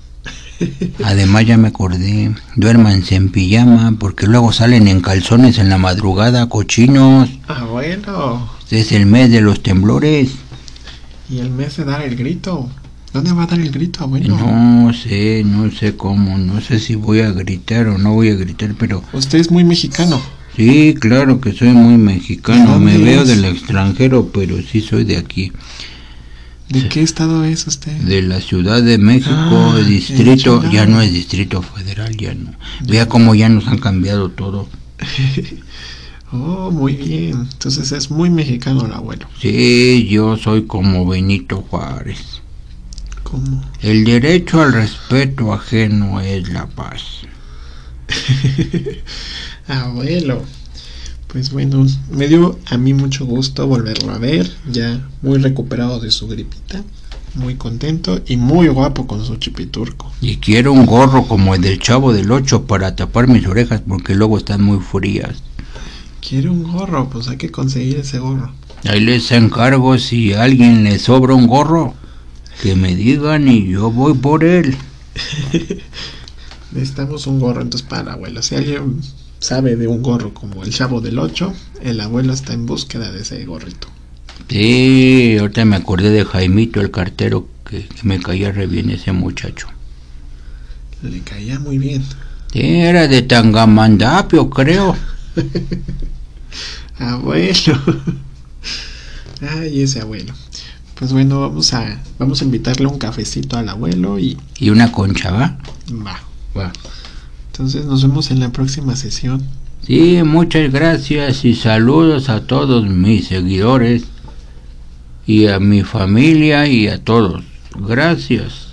Además 1.04 1.46
ya 1.46 1.56
me 1.56 1.68
acordé, 1.68 2.34
duérmanse 2.56 3.14
en 3.14 3.30
pijama 3.30 3.96
porque 3.98 4.26
luego 4.26 4.52
salen 4.52 4.88
en 4.88 5.00
calzones 5.00 5.58
en 5.58 5.68
la 5.68 5.78
madrugada, 5.78 6.48
cochinos. 6.48 7.30
Ah, 7.48 7.64
bueno. 7.64 8.50
Es 8.70 8.92
el 8.92 9.06
mes 9.06 9.30
de 9.30 9.40
los 9.40 9.62
temblores. 9.62 10.30
Y 11.30 11.38
el 11.38 11.50
mes 11.50 11.76
de 11.76 11.84
dar 11.84 12.02
el 12.02 12.16
grito. 12.16 12.68
¿Dónde 13.12 13.32
va 13.32 13.44
a 13.44 13.46
dar 13.46 13.60
el 13.60 13.70
grito, 13.70 14.02
abuelo? 14.02 14.36
No 14.36 14.92
sé, 14.92 15.44
no 15.44 15.70
sé 15.70 15.96
cómo, 15.96 16.36
no 16.36 16.60
sé 16.60 16.80
si 16.80 16.96
voy 16.96 17.20
a 17.20 17.30
gritar 17.30 17.86
o 17.86 17.96
no 17.96 18.14
voy 18.14 18.30
a 18.30 18.34
gritar, 18.34 18.74
pero... 18.76 19.04
Usted 19.12 19.38
es 19.38 19.52
muy 19.52 19.62
mexicano. 19.62 20.20
Sí, 20.56 20.94
claro 20.98 21.40
que 21.40 21.52
soy 21.52 21.68
muy 21.68 21.96
mexicano, 21.96 22.80
me 22.80 22.98
veo 22.98 23.24
del 23.24 23.44
extranjero, 23.44 24.30
pero 24.34 24.56
sí 24.62 24.80
soy 24.80 25.04
de 25.04 25.16
aquí. 25.16 25.52
¿De 26.74 26.88
qué 26.88 27.02
estado 27.02 27.44
es 27.44 27.68
usted? 27.68 27.92
De 27.92 28.20
la 28.20 28.40
Ciudad 28.40 28.82
de 28.82 28.98
México, 28.98 29.30
ah, 29.32 29.78
distrito, 29.86 30.60
ya 30.72 30.86
no 30.86 31.00
es 31.00 31.12
distrito 31.12 31.62
federal, 31.62 32.16
ya 32.16 32.34
no. 32.34 32.52
Vea 32.84 33.08
cómo 33.08 33.36
ya 33.36 33.48
nos 33.48 33.68
han 33.68 33.78
cambiado 33.78 34.32
todo. 34.32 34.68
oh, 36.32 36.72
muy 36.72 36.94
bien. 36.94 37.46
Entonces 37.52 37.92
es 37.92 38.10
muy 38.10 38.28
mexicano 38.28 38.86
el 38.86 38.92
abuelo. 38.92 39.28
Sí, 39.40 40.08
yo 40.10 40.36
soy 40.36 40.66
como 40.66 41.06
Benito 41.06 41.64
Juárez. 41.70 42.42
¿Cómo? 43.22 43.64
El 43.80 44.04
derecho 44.04 44.60
al 44.60 44.72
respeto 44.72 45.52
ajeno 45.52 46.18
es 46.18 46.48
la 46.48 46.66
paz. 46.66 47.20
abuelo. 49.68 50.42
Pues 51.34 51.50
bueno, 51.50 51.84
me 52.12 52.28
dio 52.28 52.60
a 52.66 52.78
mí 52.78 52.94
mucho 52.94 53.26
gusto 53.26 53.66
volverlo 53.66 54.12
a 54.12 54.18
ver, 54.18 54.48
ya 54.70 55.04
muy 55.20 55.38
recuperado 55.38 55.98
de 55.98 56.12
su 56.12 56.28
gripita, 56.28 56.84
muy 57.34 57.56
contento 57.56 58.22
y 58.24 58.36
muy 58.36 58.68
guapo 58.68 59.08
con 59.08 59.24
su 59.24 59.34
chipiturco. 59.34 60.12
Y 60.20 60.36
quiero 60.36 60.72
un 60.72 60.86
gorro 60.86 61.26
como 61.26 61.56
el 61.56 61.60
del 61.60 61.80
chavo 61.80 62.12
del 62.12 62.30
8 62.30 62.66
para 62.66 62.94
tapar 62.94 63.26
mis 63.26 63.48
orejas 63.48 63.80
porque 63.80 64.14
luego 64.14 64.38
están 64.38 64.62
muy 64.62 64.78
frías. 64.78 65.42
Quiero 66.20 66.52
un 66.52 66.62
gorro, 66.62 67.10
pues 67.10 67.26
hay 67.26 67.36
que 67.36 67.50
conseguir 67.50 67.96
ese 67.96 68.20
gorro. 68.20 68.52
Ahí 68.84 69.00
les 69.00 69.32
encargo 69.32 69.98
si 69.98 70.34
a 70.34 70.44
alguien 70.44 70.84
le 70.84 71.00
sobra 71.00 71.34
un 71.34 71.48
gorro, 71.48 71.94
que 72.62 72.76
me 72.76 72.94
digan 72.94 73.48
y 73.48 73.66
yo 73.66 73.90
voy 73.90 74.14
por 74.14 74.44
él. 74.44 74.76
Necesitamos 76.70 77.26
un 77.26 77.40
gorro 77.40 77.60
entonces 77.60 77.88
para 77.88 78.02
el 78.02 78.08
abuelo. 78.10 78.40
Si 78.40 78.54
alguien 78.54 79.00
sabe 79.44 79.76
de 79.76 79.86
un 79.86 80.00
gorro 80.02 80.32
como 80.32 80.64
el 80.64 80.72
chavo 80.72 81.02
del 81.02 81.18
8, 81.18 81.52
el 81.82 82.00
abuelo 82.00 82.32
está 82.32 82.54
en 82.54 82.64
búsqueda 82.64 83.12
de 83.12 83.20
ese 83.20 83.44
gorrito. 83.44 83.88
Sí, 84.48 85.36
ahorita 85.38 85.66
me 85.66 85.76
acordé 85.76 86.08
de 86.08 86.24
Jaimito, 86.24 86.80
el 86.80 86.90
cartero, 86.90 87.46
que, 87.68 87.86
que 87.86 88.02
me 88.04 88.18
caía 88.20 88.52
re 88.52 88.66
bien 88.66 88.88
ese 88.88 89.12
muchacho. 89.12 89.68
Le 91.02 91.20
caía 91.20 91.58
muy 91.58 91.76
bien. 91.76 92.02
Sí, 92.54 92.62
era 92.62 93.06
de 93.06 93.20
Tangamandapio, 93.20 94.48
creo. 94.48 94.96
abuelo. 96.98 97.78
Ay, 99.42 99.82
ese 99.82 100.00
abuelo. 100.00 100.32
Pues 100.94 101.12
bueno, 101.12 101.40
vamos 101.40 101.74
a, 101.74 102.00
vamos 102.18 102.40
a 102.40 102.44
invitarle 102.46 102.86
un 102.86 102.98
cafecito 102.98 103.58
al 103.58 103.68
abuelo 103.68 104.18
y... 104.18 104.38
¿Y 104.58 104.70
una 104.70 104.90
concha, 104.90 105.30
va? 105.32 105.58
Va. 105.90 106.18
Va. 106.56 106.72
Entonces 107.54 107.84
nos 107.84 108.02
vemos 108.02 108.32
en 108.32 108.40
la 108.40 108.48
próxima 108.48 108.96
sesión. 108.96 109.40
Sí, 109.86 110.20
muchas 110.24 110.72
gracias 110.72 111.44
y 111.44 111.54
saludos 111.54 112.28
a 112.28 112.40
todos 112.40 112.84
mis 112.88 113.28
seguidores 113.28 114.02
y 115.24 115.46
a 115.46 115.60
mi 115.60 115.84
familia 115.84 116.66
y 116.66 116.88
a 116.88 116.98
todos. 116.98 117.44
Gracias. 117.76 118.72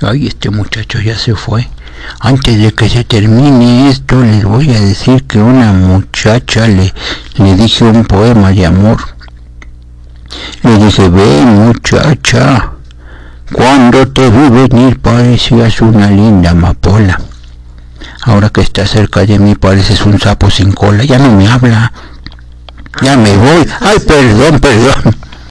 Ay, 0.00 0.28
este 0.28 0.48
muchacho 0.48 0.98
ya 0.98 1.18
se 1.18 1.34
fue. 1.34 1.68
Antes 2.20 2.58
de 2.58 2.72
que 2.72 2.88
se 2.88 3.04
termine 3.04 3.90
esto, 3.90 4.22
les 4.22 4.42
voy 4.42 4.70
a 4.70 4.80
decir 4.80 5.24
que 5.24 5.38
una 5.38 5.74
muchacha 5.74 6.66
le, 6.66 6.94
le 7.36 7.54
dije 7.54 7.84
un 7.84 8.06
poema 8.06 8.50
de 8.50 8.64
amor. 8.64 8.96
Le 10.62 10.78
dije, 10.86 11.10
ve 11.10 11.44
muchacha, 11.44 12.73
cuando 13.54 14.08
te 14.08 14.28
vi 14.28 14.48
venir 14.50 14.98
parecías 15.00 15.80
una 15.80 16.10
linda 16.10 16.50
amapola. 16.50 17.20
Ahora 18.22 18.50
que 18.50 18.62
estás 18.62 18.90
cerca 18.90 19.24
de 19.24 19.38
mí 19.38 19.54
pareces 19.54 20.04
un 20.04 20.18
sapo 20.18 20.50
sin 20.50 20.72
cola. 20.72 21.04
Ya 21.04 21.18
no 21.18 21.30
me 21.30 21.46
habla. 21.46 21.92
Ya 23.00 23.16
me 23.16 23.36
voy. 23.36 23.66
Ay, 23.80 23.98
perdón, 24.00 24.58
perdón. 24.58 25.16